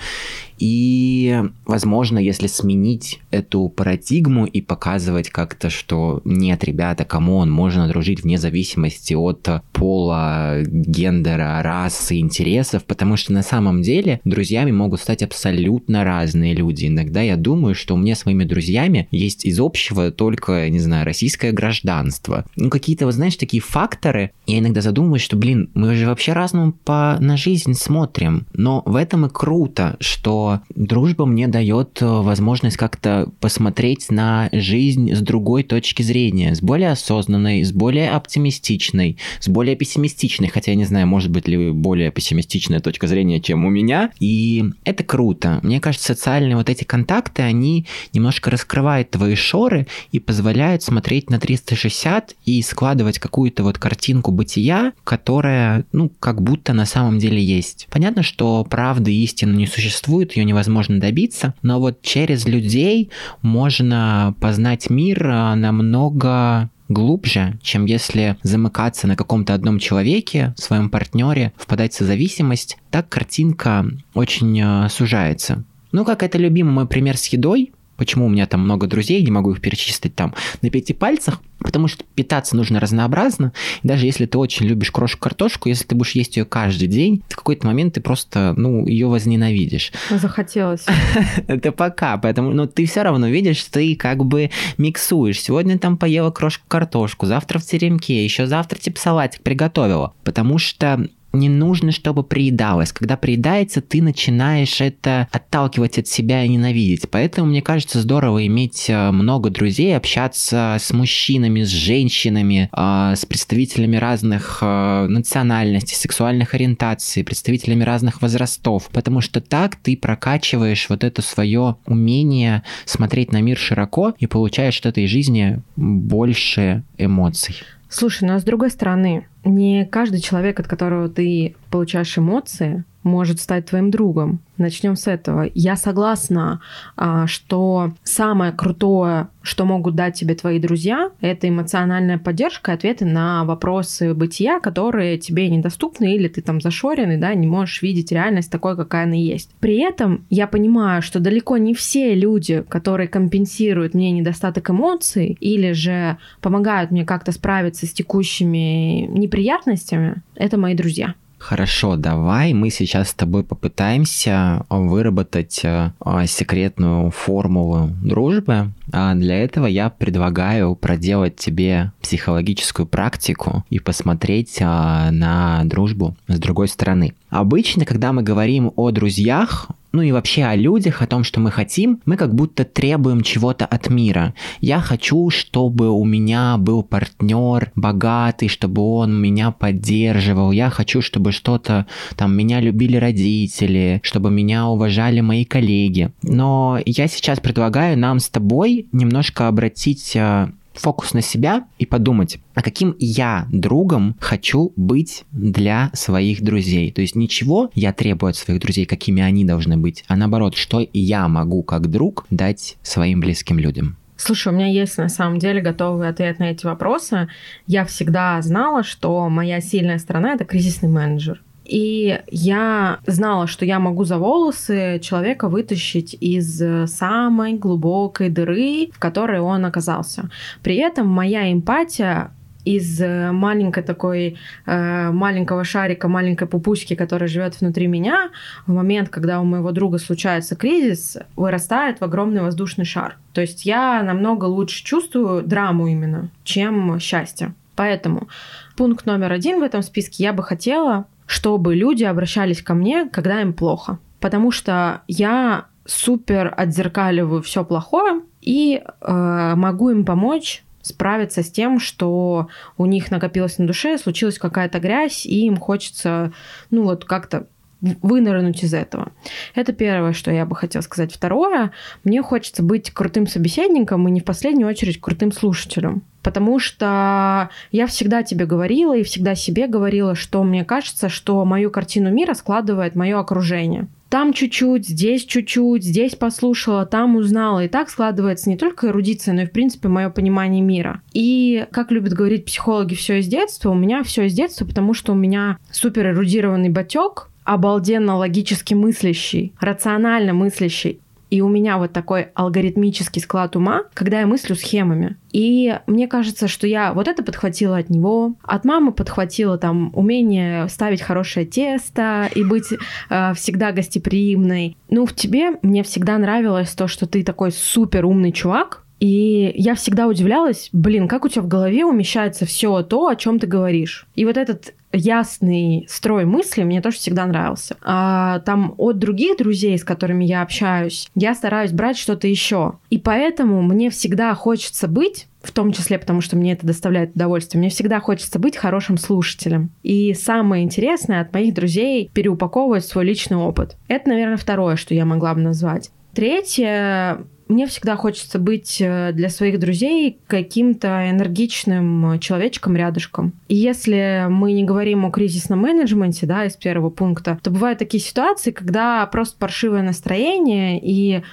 И, 0.60 1.42
возможно, 1.66 2.20
если 2.20 2.48
сменить 2.48 3.22
эту 3.32 3.70
парадигму 3.70 4.46
и 4.46 4.62
показывать 4.62 5.30
как-то, 5.30 5.70
что 5.70 6.22
нет, 6.26 6.64
ребята, 6.66 7.06
кому 7.06 7.38
он 7.38 7.50
можно 7.50 7.88
дружить 7.88 8.24
вне 8.24 8.38
зависимости 8.38 9.14
от 9.14 9.48
пола, 9.72 10.62
гендера, 10.66 11.62
расы, 11.64 12.20
интересов, 12.20 12.84
потому 12.84 13.16
что 13.16 13.32
на 13.32 13.42
самом 13.42 13.82
деле 13.82 14.20
друзьями 14.26 14.72
могут 14.72 15.00
стать 15.00 15.19
абсолютно 15.24 16.04
разные 16.04 16.54
люди. 16.54 16.88
Иногда 16.88 17.22
я 17.22 17.36
думаю, 17.36 17.76
что 17.76 17.96
у 17.96 17.98
меня 17.98 18.16
с 18.16 18.26
моими 18.26 18.44
друзьями 18.44 19.08
есть 19.12 19.46
из 19.46 19.60
общего 19.60 20.12
только, 20.12 20.70
не 20.70 20.80
знаю, 20.80 21.06
российское 21.06 21.52
гражданство. 21.52 22.46
Ну, 22.56 22.70
какие-то, 22.70 23.06
вот 23.06 23.16
знаешь, 23.16 23.36
такие 23.36 23.62
факторы. 23.62 24.32
Я 24.48 24.60
иногда 24.60 24.82
задумываюсь, 24.82 25.22
что, 25.22 25.38
блин, 25.38 25.70
мы 25.74 25.96
же 25.96 26.08
вообще 26.08 26.34
разному 26.34 26.72
по 26.72 27.18
на 27.20 27.38
жизнь 27.38 27.74
смотрим. 27.74 28.48
Но 28.54 28.84
в 28.86 28.96
этом 28.96 29.26
и 29.26 29.30
круто, 29.30 29.98
что 30.00 30.62
дружба 30.76 31.26
мне 31.26 31.48
дает 31.48 32.02
э, 32.02 32.06
возможность 32.06 32.78
как-то 32.78 33.32
посмотреть 33.40 34.10
на 34.10 34.50
жизнь 34.52 35.14
с 35.14 35.22
другой 35.22 35.64
точки 35.64 36.02
зрения, 36.02 36.56
с 36.56 36.62
более 36.62 36.92
осознанной, 36.92 37.64
с 37.64 37.72
более 37.72 38.12
оптимистичной, 38.12 39.18
с 39.40 39.48
более 39.48 39.76
пессимистичной, 39.76 40.50
хотя 40.50 40.72
я 40.72 40.78
не 40.78 40.86
знаю, 40.86 41.08
может 41.08 41.32
быть 41.32 41.48
ли 41.48 41.72
более 41.72 42.12
пессимистичная 42.12 42.80
точка 42.80 43.08
зрения, 43.08 43.40
чем 43.40 43.66
у 43.66 43.70
меня. 43.70 44.12
И 44.20 44.64
это 44.84 45.04
круто. 45.10 45.60
Мне 45.64 45.82
кажется, 45.82 46.14
социальные 46.14 46.56
вот 46.56 46.70
эти 46.70 46.84
контакты, 46.84 47.42
они 47.42 47.88
немножко 48.14 48.52
раскрывают 48.52 49.10
твои 49.10 49.34
шоры 49.34 49.88
и 50.12 50.20
позволяют 50.20 50.84
смотреть 50.84 51.32
на 51.32 51.40
360 51.40 52.36
и 52.46 52.62
складывать 52.62 53.18
какую-то 53.18 53.64
вот 53.64 53.80
картинку 53.80 54.32
бытия, 54.32 54.94
которая, 55.04 55.84
ну, 55.94 56.12
как 56.20 56.44
будто 56.44 56.74
на 56.74 56.86
самом 56.86 57.18
деле 57.18 57.44
есть. 57.44 57.88
Понятно, 57.90 58.22
что 58.22 58.64
правды 58.66 59.12
и 59.12 59.24
истины 59.24 59.56
не 59.56 59.66
существует, 59.66 60.38
ее 60.38 60.44
невозможно 60.44 61.00
добиться, 61.00 61.56
но 61.64 61.80
вот 61.80 62.04
через 62.04 62.46
людей 62.46 63.10
можно 63.42 64.36
познать 64.40 64.92
мир 64.92 65.28
а, 65.28 65.56
намного 65.56 66.70
глубже, 66.90 67.58
чем 67.62 67.86
если 67.86 68.38
замыкаться 68.44 69.08
на 69.08 69.16
каком-то 69.16 69.54
одном 69.54 69.80
человеке, 69.80 70.54
своем 70.58 70.90
партнере, 70.90 71.54
впадать 71.56 71.94
в 71.94 71.98
созависимость, 71.98 72.78
так 72.92 73.08
картинка 73.08 73.86
очень 74.14 74.60
э, 74.60 74.90
сужается. 74.90 75.64
Ну, 75.92 76.04
как 76.04 76.22
это 76.22 76.38
любимый 76.38 76.72
мой 76.72 76.88
пример 76.88 77.18
с 77.18 77.28
едой, 77.28 77.72
Почему 78.00 78.26
у 78.26 78.30
меня 78.30 78.48
там 78.48 78.62
много 78.62 78.88
друзей, 78.88 79.22
не 79.22 79.30
могу 79.30 79.52
их 79.52 79.60
перечислить 79.62 80.16
там 80.16 80.34
на 80.62 80.70
пяти 80.70 80.94
пальцах, 80.94 81.42
потому 81.60 81.90
что 81.90 82.06
питаться 82.16 82.56
нужно 82.56 82.80
разнообразно. 82.80 83.52
И 83.84 83.88
даже 83.88 84.06
если 84.06 84.26
ты 84.26 84.38
очень 84.38 84.66
любишь 84.66 84.90
крошку-картошку, 84.90 85.68
если 85.68 85.84
ты 85.84 85.96
будешь 85.96 86.14
есть 86.14 86.38
ее 86.38 86.46
каждый 86.46 86.88
день, 86.88 87.22
в 87.28 87.36
какой-то 87.36 87.68
момент 87.68 87.96
ты 87.96 88.02
просто, 88.02 88.54
ну, 88.56 88.88
ее 88.88 89.08
возненавидишь. 89.08 89.92
Захотелось. 90.10 90.86
Это 91.48 91.74
пока, 91.74 92.18
поэтому, 92.18 92.54
ну, 92.54 92.68
ты 92.68 92.86
все 92.86 93.04
равно 93.04 93.28
видишь, 93.28 93.62
ты 93.66 93.96
как 93.98 94.24
бы 94.24 94.50
миксуешь. 94.78 95.42
Сегодня 95.42 95.78
там 95.78 95.98
поела 95.98 96.32
крошку-картошку, 96.32 97.26
завтра 97.26 97.60
в 97.60 97.66
теремке, 97.66 98.24
еще 98.24 98.48
завтра 98.48 98.80
типа 98.80 98.98
салатик 98.98 99.42
приготовила. 99.42 100.14
Потому 100.24 100.58
что 100.58 101.06
не 101.34 101.50
нужно, 101.50 101.92
чтобы 101.92 102.24
приедалось. 102.24 102.92
Когда 102.92 103.18
приедается, 103.18 103.82
ты 103.82 104.02
начинаешь 104.02 104.82
это 104.82 105.28
отталкивать 105.32 106.00
от 106.00 106.08
себя 106.08 106.44
и 106.44 106.50
ненавидеть. 106.50 107.10
Поэтому, 107.10 107.48
мне 107.48 107.62
кажется, 107.62 108.02
здорово 108.02 108.46
иметь 108.48 108.86
э, 108.90 109.12
много 109.12 109.50
друзей, 109.50 109.96
общаться 109.96 110.78
с 110.80 110.92
мужчинами, 110.92 111.64
с 111.64 111.70
женщинами, 111.70 112.70
э, 112.72 113.16
с 113.16 113.26
представителями 113.26 113.98
разных 113.98 114.60
э, 114.62 115.08
национальностей, 115.08 115.96
сексуальных 115.96 116.54
ориентаций, 116.54 117.24
представителями 117.24 117.84
разных 117.84 118.22
возрастов. 118.22 118.90
Потому 118.92 119.22
что 119.22 119.42
так 119.42 119.76
ты 119.76 119.96
прокачиваешь 119.98 120.88
вот 120.90 121.04
это 121.04 121.22
свое 121.22 121.78
умение 121.86 122.64
смотреть 122.86 123.32
на 123.32 123.42
мир 123.42 123.58
широко 123.58 124.14
и 124.18 124.28
получаешь 124.28 124.80
от 124.80 124.88
этой 124.88 125.08
жизни 125.08 125.62
больше 125.76 126.84
эмоций. 126.98 127.56
Слушай, 127.90 128.26
ну 128.28 128.36
а 128.36 128.40
с 128.40 128.44
другой 128.44 128.70
стороны, 128.70 129.28
не 129.44 129.86
каждый 129.86 130.22
человек, 130.22 130.60
от 130.60 130.68
которого 130.68 131.10
ты 131.10 131.56
получаешь 131.72 132.18
эмоции, 132.18 132.84
может 133.10 133.40
стать 133.40 133.66
твоим 133.66 133.92
другом. 133.92 134.40
Начнем 134.58 134.96
с 134.96 135.08
этого. 135.08 135.50
Я 135.54 135.76
согласна, 135.76 136.62
а, 136.98 137.28
что 137.28 137.94
самое 138.04 138.52
крутое, 138.52 139.30
что 139.42 139.66
могут 139.66 139.96
дать 139.96 140.16
тебе 140.16 140.36
твои 140.36 140.60
друзья, 140.60 141.12
это 141.22 141.48
эмоциональная 141.48 142.18
поддержка 142.18 142.74
ответы 142.74 143.06
на 143.06 143.46
вопросы 143.46 144.14
бытия, 144.14 144.60
которые 144.60 145.18
тебе 145.18 145.50
недоступны 145.50 146.16
или 146.16 146.28
ты 146.28 146.42
там 146.42 146.60
зашоренный, 146.60 147.18
да, 147.18 147.34
не 147.34 147.48
можешь 147.48 147.82
видеть 147.82 148.12
реальность 148.12 148.52
такой, 148.52 148.76
какая 148.76 149.06
она 149.06 149.16
есть. 149.16 149.52
При 149.60 149.78
этом 149.78 150.26
я 150.30 150.46
понимаю, 150.46 151.02
что 151.02 151.20
далеко 151.20 151.58
не 151.58 151.74
все 151.74 152.14
люди, 152.14 152.64
которые 152.68 153.08
компенсируют 153.08 153.94
мне 153.94 154.12
недостаток 154.12 154.70
эмоций 154.70 155.38
или 155.40 155.72
же 155.72 156.18
помогают 156.42 156.92
мне 156.92 157.06
как-то 157.06 157.32
справиться 157.32 157.86
с 157.86 157.94
текущими 157.94 159.08
неприятностями, 159.08 160.22
это 160.36 160.58
мои 160.58 160.76
друзья. 160.76 161.16
Хорошо, 161.40 161.96
давай 161.96 162.54
мы 162.54 162.70
сейчас 162.70 163.10
с 163.10 163.14
тобой 163.14 163.44
попытаемся 163.44 164.66
выработать 164.70 165.62
э, 165.64 165.94
секретную 166.28 167.12
формулу 167.12 167.92
дружбы. 168.04 168.74
А 168.92 169.16
для 169.16 169.38
этого 169.38 169.66
я 169.66 169.90
предлагаю 169.90 170.76
проделать 170.76 171.38
тебе 171.38 171.94
психологическую 172.02 172.86
практику 172.86 173.64
и 173.70 173.80
посмотреть 173.80 174.60
на 174.60 175.62
дружбу 175.64 176.18
с 176.28 176.38
другой 176.40 176.68
стороны. 176.68 177.14
Обычно, 177.30 177.86
когда 177.86 178.12
мы 178.12 178.22
говорим 178.22 178.74
о 178.76 178.92
друзьях, 178.92 179.70
ну 179.92 180.02
и 180.02 180.12
вообще 180.12 180.44
о 180.44 180.56
людях, 180.56 181.02
о 181.02 181.08
том, 181.08 181.24
что 181.24 181.40
мы 181.40 181.52
хотим, 181.52 182.02
мы 182.06 182.16
как 182.18 182.34
будто 182.36 182.64
требуем 182.64 183.22
чего-то 183.22 183.66
от 183.66 183.90
мира. 183.90 184.34
Я 184.62 184.80
хочу, 184.80 185.30
чтобы 185.30 185.90
у 185.90 186.06
меня 186.06 186.58
был 186.58 186.84
партнер 186.84 187.72
богатый, 187.76 188.48
чтобы 188.48 188.82
он 188.82 189.20
меня 189.20 189.52
поддерживал. 189.52 190.52
Я 190.52 190.70
хочу, 190.70 191.02
чтобы 191.02 191.32
что-то 191.32 191.86
там 192.16 192.36
меня 192.36 192.60
любили 192.60 192.98
родители, 192.98 194.00
чтобы 194.04 194.32
меня 194.32 194.68
уважали 194.68 195.22
мои 195.22 195.46
коллеги. 195.46 196.12
Но 196.22 196.80
я 196.86 197.08
сейчас 197.08 197.40
предлагаю 197.40 197.98
нам 197.98 198.20
с 198.20 198.30
тобой 198.30 198.88
немножко 198.92 199.48
обратить 199.48 200.16
а, 200.16 200.52
фокус 200.80 201.14
на 201.14 201.22
себя 201.22 201.66
и 201.78 201.86
подумать, 201.86 202.40
а 202.56 202.62
каким 202.62 202.96
я 203.00 203.48
другом 203.52 204.16
хочу 204.20 204.74
быть 204.76 205.26
для 205.32 205.92
своих 205.94 206.42
друзей. 206.42 206.92
То 206.92 207.02
есть 207.02 207.16
ничего 207.16 207.70
я 207.76 207.94
требую 207.94 208.32
от 208.32 208.36
своих 208.36 208.60
друзей, 208.62 208.86
какими 208.86 209.22
они 209.22 209.46
должны 209.46 209.78
быть, 209.78 210.04
а 210.08 210.16
наоборот, 210.16 210.56
что 210.56 210.86
я 210.94 211.28
могу 211.28 211.64
как 211.64 211.88
друг 211.88 212.26
дать 212.30 212.78
своим 212.82 213.20
близким 213.20 213.60
людям. 213.60 213.98
Слушай, 214.16 214.52
у 214.52 214.56
меня 214.56 214.68
есть 214.68 214.98
на 214.98 215.08
самом 215.08 215.40
деле 215.40 215.62
готовый 215.62 216.10
ответ 216.10 216.40
на 216.40 216.52
эти 216.52 216.66
вопросы. 216.66 217.30
Я 217.68 217.86
всегда 217.86 218.42
знала, 218.42 218.84
что 218.84 219.30
моя 219.30 219.62
сильная 219.62 219.98
сторона 219.98 220.34
это 220.34 220.44
кризисный 220.44 220.90
менеджер. 220.90 221.42
И 221.70 222.20
я 222.32 223.00
знала, 223.06 223.46
что 223.46 223.64
я 223.64 223.80
могу 223.80 224.04
за 224.04 224.18
волосы 224.18 225.00
человека 225.04 225.50
вытащить 225.50 226.18
из 226.20 226.62
самой 226.92 227.54
глубокой 227.54 228.30
дыры, 228.30 228.90
в 228.92 228.98
которой 228.98 229.40
он 229.40 229.66
оказался. 229.66 230.30
При 230.64 230.78
этом 230.78 231.08
моя 231.08 231.54
эмпатия 231.54 232.32
из 232.66 233.00
маленькой 233.00 233.84
такой 233.84 234.38
э, 234.66 235.12
маленького 235.12 235.64
шарика, 235.64 236.08
маленькой 236.08 236.48
пупучки, 236.48 236.96
которая 236.96 237.30
живет 237.30 237.60
внутри 237.62 237.88
меня, 237.88 238.32
в 238.68 238.74
момент, 238.74 239.10
когда 239.10 239.40
у 239.40 239.46
моего 239.46 239.72
друга 239.72 239.98
случается 239.98 240.56
кризис, 240.56 241.18
вырастает 241.36 242.02
в 242.02 242.04
огромный 242.04 242.42
воздушный 242.42 242.86
шар. 242.86 243.18
То 243.34 243.42
есть 243.42 243.66
я 243.66 244.04
намного 244.04 244.46
лучше 244.46 244.84
чувствую 244.84 245.44
драму 245.44 245.88
именно, 245.88 246.30
чем 246.44 247.00
счастье. 247.00 247.54
Поэтому 247.76 248.28
пункт 248.76 249.06
номер 249.06 249.32
один 249.32 249.62
в 249.62 249.64
этом 249.64 249.82
списке 249.82 250.24
я 250.24 250.34
бы 250.34 250.44
хотела 250.44 251.06
чтобы 251.30 251.76
люди 251.76 252.04
обращались 252.04 252.64
ко 252.64 252.74
мне, 252.74 253.08
когда 253.08 253.40
им 253.42 253.54
плохо. 253.54 254.00
Потому 254.20 254.50
что 254.50 255.04
я 255.08 255.68
супер 255.86 256.52
отзеркаливаю 256.58 257.44
все 257.44 257.64
плохое 257.64 258.22
и 258.42 258.82
э, 258.84 259.54
могу 259.56 259.92
им 259.92 260.06
помочь 260.06 260.64
справиться 260.82 261.44
с 261.44 261.52
тем, 261.52 261.80
что 261.80 262.48
у 262.80 262.88
них 262.88 263.12
накопилось 263.12 263.60
на 263.60 263.68
душе, 263.68 264.00
случилась 264.00 264.40
какая-то 264.40 264.80
грязь, 264.80 265.28
и 265.28 265.46
им 265.46 265.58
хочется, 265.58 266.34
ну 266.72 266.82
вот 266.82 267.06
как-то 267.06 267.46
вынырнуть 267.82 268.64
из 268.64 268.74
этого. 268.74 269.12
Это 269.54 269.72
первое, 269.72 270.14
что 270.14 270.32
я 270.32 270.48
бы 270.48 270.56
хотела 270.56 270.82
сказать. 270.82 271.14
Второе, 271.14 271.72
мне 272.04 272.24
хочется 272.24 272.64
быть 272.64 272.90
крутым 272.90 273.28
собеседником 273.28 274.08
и 274.08 274.12
не 274.12 274.20
в 274.20 274.26
последнюю 274.26 274.68
очередь 274.68 275.00
крутым 275.00 275.32
слушателем. 275.32 276.02
Потому 276.22 276.60
что 276.60 277.50
я 277.72 277.88
всегда 277.88 278.24
тебе 278.24 278.46
говорила 278.46 278.96
и 278.96 279.04
всегда 279.04 279.36
себе 279.36 279.68
говорила, 279.68 280.16
что 280.16 280.44
мне 280.44 280.66
кажется, 280.66 281.10
что 281.10 281.44
мою 281.46 281.72
картину 281.72 282.12
мира 282.12 282.34
складывает 282.34 282.96
мое 282.96 283.18
окружение. 283.18 283.88
Там 284.10 284.34
чуть-чуть, 284.34 284.88
здесь 284.88 285.24
чуть-чуть, 285.24 285.84
здесь 285.84 286.16
послушала, 286.16 286.86
там 286.88 287.16
узнала. 287.16 287.64
И 287.64 287.68
так 287.68 287.92
складывается 287.92 288.50
не 288.50 288.58
только 288.58 288.88
эрудиция, 288.88 289.36
но 289.36 289.44
и, 289.44 289.46
в 289.46 289.52
принципе, 289.52 289.88
мое 289.88 290.10
понимание 290.10 290.64
мира. 290.64 291.02
И, 291.14 291.68
как 291.72 291.92
любят 291.92 292.14
говорить 292.14 292.46
психологи, 292.46 292.96
все 292.96 293.20
из 293.20 293.28
детства, 293.28 293.70
у 293.70 293.76
меня 293.76 294.04
все 294.04 294.26
из 294.26 294.34
детства, 294.34 294.66
потому 294.66 294.96
что 294.96 295.14
у 295.14 295.16
меня 295.16 295.60
супер 295.72 296.08
эрудированный 296.08 296.70
батек, 296.70 297.30
обалденно 297.44 298.18
логически 298.18 298.74
мыслящий, 298.74 299.54
рационально 299.60 300.34
мыслящий. 300.34 301.00
И 301.30 301.42
у 301.42 301.50
меня 301.50 301.78
вот 301.78 301.94
такой 301.94 302.30
алгоритмический 302.34 303.22
склад 303.22 303.56
ума, 303.56 303.84
когда 303.94 304.22
я 304.22 304.28
мыслю 304.28 304.56
схемами. 304.56 305.18
И 305.32 305.78
мне 305.86 306.08
кажется, 306.08 306.48
что 306.48 306.66
я 306.66 306.94
вот 306.94 307.08
это 307.08 307.24
подхватила 307.24 307.78
от 307.78 307.90
него, 307.90 308.36
от 308.44 308.66
мамы 308.66 308.92
подхватила 308.92 309.58
там 309.58 309.92
умение 309.94 310.68
ставить 310.70 311.02
хорошее 311.02 311.46
тесто 311.46 312.30
и 312.34 312.44
быть 312.44 312.74
э, 313.10 313.34
всегда 313.36 313.72
гостеприимной. 313.72 314.76
Ну, 314.90 315.06
в 315.06 315.14
тебе 315.14 315.60
мне 315.62 315.84
всегда 315.84 316.18
нравилось 316.18 316.70
то, 316.72 316.88
что 316.88 317.06
ты 317.06 317.24
такой 317.24 317.52
супер 317.52 318.06
умный 318.06 318.32
чувак, 318.32 318.84
и 319.00 319.52
я 319.56 319.76
всегда 319.76 320.08
удивлялась, 320.08 320.70
блин, 320.74 321.08
как 321.08 321.26
у 321.26 321.30
тебя 321.30 321.42
в 321.42 321.48
голове 321.48 321.86
умещается 321.86 322.46
все 322.46 322.82
то, 322.84 323.08
о 323.08 323.16
чем 323.16 323.40
ты 323.40 323.48
говоришь. 323.48 324.08
И 324.16 324.26
вот 324.26 324.38
этот 324.38 324.74
ясный 324.92 325.86
строй 325.88 326.26
мысли 326.26 326.64
мне 326.64 326.82
тоже 326.82 326.98
всегда 326.98 327.26
нравился. 327.26 327.78
А 327.82 328.40
там 328.40 328.74
от 328.78 328.98
других 328.98 329.38
друзей, 329.38 329.78
с 329.78 329.84
которыми 329.84 330.26
я 330.26 330.42
общаюсь, 330.42 331.10
я 331.16 331.36
стараюсь 331.36 331.72
брать 331.72 331.98
что-то 331.98 332.28
еще. 332.28 332.74
И 332.90 332.98
поэтому 332.98 333.62
мне 333.62 333.90
всегда 333.90 334.34
хочется 334.34 334.88
быть 334.88 335.28
в 335.42 335.52
том 335.54 335.72
числе 335.72 335.98
потому, 335.98 336.20
что 336.20 336.36
мне 336.36 336.52
это 336.52 336.68
доставляет 336.68 337.16
удовольствие. 337.16 337.60
Мне 337.60 337.70
всегда 337.70 338.02
хочется 338.02 338.40
быть 338.40 338.58
хорошим 338.58 338.98
слушателем. 338.98 339.72
И 339.84 340.14
самое 340.14 340.66
интересное 340.66 341.22
от 341.22 341.34
моих 341.34 341.54
друзей 341.54 342.12
переупаковывать 342.14 342.86
свой 342.86 343.06
личный 343.06 343.38
опыт. 343.38 343.78
Это, 343.88 344.10
наверное, 344.10 344.36
второе, 344.36 344.76
что 344.76 344.94
я 344.94 345.06
могла 345.06 345.34
бы 345.34 345.40
назвать. 345.40 345.92
Третье, 346.14 347.26
мне 347.50 347.66
всегда 347.66 347.96
хочется 347.96 348.40
быть 348.40 348.78
э, 348.80 349.12
для 349.12 349.30
своих 349.30 349.60
друзей 349.60 350.20
каким-то 350.28 351.10
энергичным 351.10 352.20
человечком 352.20 352.76
рядышком. 352.78 353.34
И 353.48 353.56
если 353.56 354.28
мы 354.30 354.54
не 354.54 354.64
говорим 354.64 355.06
о 355.06 355.12
кризисном 355.12 355.60
менеджменте, 355.60 356.26
да, 356.28 356.46
из 356.46 356.56
первого 356.56 356.92
пункта, 356.92 357.40
то 357.42 357.50
бывают 357.50 357.80
такие 357.80 358.02
ситуации, 358.02 358.52
когда 358.52 359.06
просто 359.08 359.36
паршивое 359.38 359.82
настроение 359.82 360.80
и 360.82 361.24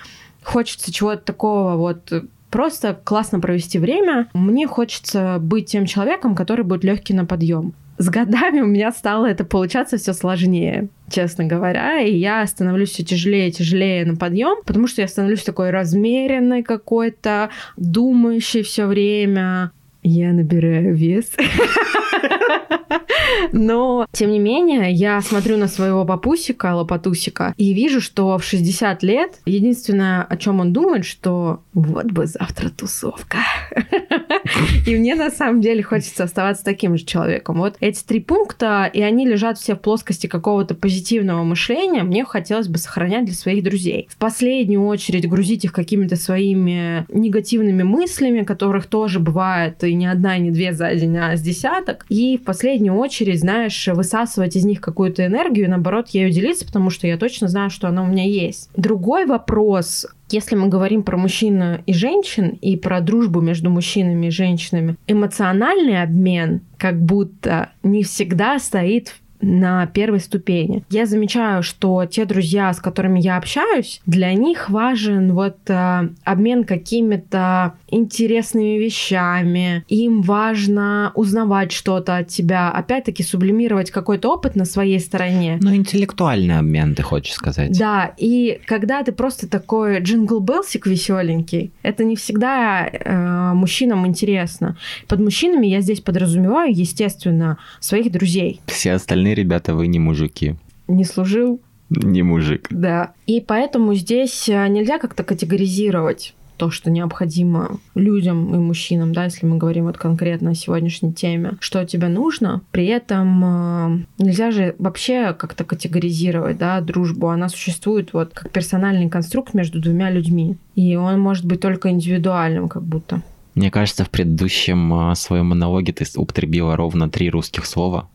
хочется 0.43 0.93
чего-то 0.93 1.23
такого 1.23 1.77
вот 1.77 2.11
просто 2.51 2.99
классно 3.05 3.39
провести 3.39 3.79
время. 3.79 4.29
Мне 4.33 4.67
хочется 4.67 5.37
быть 5.41 5.67
тем 5.67 5.85
человеком, 5.85 6.35
который 6.35 6.65
будет 6.65 6.85
легкий 6.85 7.13
на 7.13 7.27
подъем 7.27 7.75
с 7.99 8.09
годами 8.09 8.61
у 8.63 8.67
меня 8.67 8.93
стало 8.93 9.27
это 9.27 9.45
получаться 9.45 9.97
все 9.97 10.13
сложнее, 10.13 10.89
честно 11.09 11.45
говоря, 11.45 12.01
и 12.01 12.15
я 12.15 12.47
становлюсь 12.47 12.91
все 12.91 13.05
тяжелее 13.05 13.49
и 13.49 13.53
тяжелее 13.53 14.05
на 14.05 14.17
подъем, 14.17 14.63
потому 14.65 14.87
что 14.87 15.03
я 15.03 15.09
становлюсь 15.09 15.43
такой 15.43 15.71
размеренной 15.71 16.63
какой-то, 16.63 17.51
думающей 17.77 18.63
все 18.63 18.87
время. 18.87 19.73
Я 20.03 20.33
набираю 20.33 20.95
вес. 20.95 21.33
Но, 23.53 24.07
тем 24.13 24.31
не 24.31 24.39
менее, 24.39 24.93
я 24.93 25.21
смотрю 25.21 25.57
на 25.57 25.69
своего 25.69 26.05
папусика, 26.05 26.75
лопатусика, 26.75 27.55
и 27.57 27.73
вижу, 27.73 28.01
что 28.01 28.39
в 28.39 28.45
60 28.45 29.03
лет 29.03 29.41
единственное, 29.45 30.23
о 30.23 30.37
чем 30.37 30.61
он 30.61 30.73
думает, 30.73 31.05
что 31.05 31.63
вот 31.75 32.07
бы 32.07 32.27
завтра 32.27 32.71
тусовка. 32.71 33.39
И 34.87 34.95
мне 34.95 35.15
на 35.15 35.31
самом 35.31 35.61
деле 35.61 35.83
хочется 35.83 36.25
оставаться 36.25 36.65
таким 36.65 36.97
же 36.97 37.05
человеком. 37.05 37.59
Вот 37.59 37.77
эти 37.81 38.03
три 38.05 38.21
пункта, 38.21 38.89
и 38.93 39.03
они 39.03 39.27
лежат 39.27 39.59
все 39.59 39.75
в 39.75 39.81
плоскости 39.81 40.27
какого-то 40.27 40.75
позитивного 40.75 41.43
мышления, 41.43 42.03
мне 42.03 42.25
хотелось 42.25 42.69
бы 42.69 42.79
сохранять 42.79 43.25
для 43.25 43.35
своих 43.35 43.65
друзей. 43.65 44.09
В 44.11 44.17
последнюю 44.17 44.85
очередь 44.87 45.29
грузить 45.29 45.65
их 45.65 45.73
какими-то 45.73 46.17
своими 46.17 47.07
негативными 47.09 47.83
мыслями, 47.83 48.45
которых 48.45 48.87
тоже 48.87 49.19
бывает 49.19 49.83
и 49.83 49.95
не 49.95 50.07
одна, 50.07 50.37
и 50.37 50.41
не 50.41 50.51
две 50.51 50.73
за 50.73 50.95
день, 50.95 51.17
а 51.19 51.37
с 51.37 51.43
десяток. 51.43 52.07
И 52.09 52.36
в 52.37 52.45
последнюю 52.45 52.97
очередь, 52.97 53.41
знаешь, 53.41 53.89
высасывать 53.89 54.57
из 54.57 54.65
них 54.65 54.81
какую-то 54.81 55.27
энергию, 55.27 55.71
наоборот, 55.71 56.11
ею 56.11 56.31
делиться, 56.31 56.67
потому 56.67 56.91
что 56.91 57.07
я 57.07 57.17
точно 57.17 57.49
знаю, 57.49 57.71
что 57.71 57.89
она 57.89 58.03
у 58.03 58.07
меня 58.07 58.25
есть. 58.25 58.71
Другой 58.77 59.27
вопрос, 59.27 60.07
если 60.31 60.57
мы 60.57 60.69
говорим 60.69 61.03
про 61.03 61.17
мужчин 61.17 61.83
и 61.87 61.93
женщин 61.93 62.59
и 62.61 62.77
про 62.77 63.01
дружбу 63.01 63.41
между 63.41 63.71
мужчинами 63.71 64.27
и 64.27 64.31
женщинами, 64.31 64.97
эмоциональный 65.07 66.03
обмен 66.03 66.63
как 66.79 67.01
будто 67.01 67.71
не 67.83 68.03
всегда 68.03 68.59
стоит 68.59 69.15
на 69.41 69.87
первой 69.87 70.21
ступени. 70.21 70.85
Я 70.91 71.07
замечаю, 71.07 71.63
что 71.63 72.05
те 72.07 72.25
друзья, 72.25 72.73
с 72.73 72.81
которыми 72.81 73.21
я 73.21 73.37
общаюсь, 73.37 74.01
для 74.07 74.33
них 74.35 74.71
важен 74.71 75.33
вот 75.33 75.59
э, 75.69 76.09
обмен 76.25 76.65
какими-то 76.65 77.75
интересными 77.89 78.79
вещами. 78.79 79.85
Им 79.89 80.23
важно 80.23 81.13
узнавать 81.15 81.73
что-то 81.73 82.17
от 82.19 82.29
тебя. 82.29 82.71
Опять-таки 82.71 83.23
сублимировать 83.23 83.91
какой-то 83.91 84.33
опыт 84.33 84.57
на 84.57 84.65
своей 84.65 85.01
стороне. 85.01 85.59
Ну, 85.61 85.75
интеллектуальный 85.75 86.59
обмен, 86.59 86.95
ты 86.95 87.03
хочешь 87.03 87.35
сказать. 87.35 87.77
Да, 87.79 88.15
и 88.17 88.61
когда 88.67 89.03
ты 89.03 89.13
просто 89.13 89.49
такой 89.49 90.01
джингл-белсик 90.01 90.87
веселенький, 90.87 91.73
это 91.83 92.05
не 92.05 92.17
всегда 92.17 92.87
э, 92.87 93.53
мужчинам 93.55 94.07
интересно. 94.07 94.77
Под 95.09 95.21
мужчинами 95.21 95.67
я 95.67 95.81
здесь 95.81 96.01
подразумеваю, 96.01 96.73
естественно, 96.73 97.59
своих 97.81 98.11
друзей. 98.13 98.61
Все 98.67 98.93
остальные 98.93 99.26
ребята, 99.35 99.75
вы 99.75 99.87
не 99.87 99.99
мужики. 99.99 100.57
Не 100.89 101.05
служил? 101.05 101.61
Не 101.91 102.23
мужик. 102.23 102.67
Да. 102.71 103.13
И 103.27 103.41
поэтому 103.41 103.95
здесь 103.95 104.49
э, 104.49 104.67
нельзя 104.69 104.99
как-то 104.99 105.23
категоризировать 105.23 106.35
то, 106.57 106.71
что 106.71 106.91
необходимо 106.91 107.79
людям 107.95 108.55
и 108.55 108.59
мужчинам, 108.59 109.13
да, 109.13 109.25
если 109.25 109.47
мы 109.47 109.59
говорим 109.59 109.85
вот 109.85 109.99
конкретно 109.99 110.51
о 110.51 110.55
сегодняшней 110.55 111.13
теме, 111.13 111.53
что 111.61 111.85
тебе 111.85 112.09
нужно. 112.09 112.63
При 112.71 112.87
этом 112.87 113.45
э, 113.45 113.99
нельзя 114.19 114.51
же 114.51 114.75
вообще 114.79 115.35
как-то 115.35 115.65
категоризировать, 115.65 116.59
да, 116.59 116.81
дружбу. 116.81 117.29
Она 117.29 117.49
существует 117.49 118.13
вот 118.13 118.33
как 118.33 118.51
персональный 118.51 119.09
конструкт 119.09 119.55
между 119.55 119.81
двумя 119.81 120.11
людьми. 120.11 120.57
И 120.75 120.97
он 120.97 121.21
может 121.21 121.45
быть 121.45 121.61
только 121.61 121.91
индивидуальным, 121.91 122.69
как 122.69 122.83
будто. 122.83 123.23
Мне 123.57 123.71
кажется, 123.71 124.05
в 124.05 124.11
предыдущем 124.11 124.93
а, 124.93 125.15
своем 125.15 125.47
монологе 125.47 125.91
ты 125.91 126.05
употребила 126.17 126.77
ровно 126.77 127.09
три 127.09 127.31
русских 127.31 127.65
слова. 127.65 128.11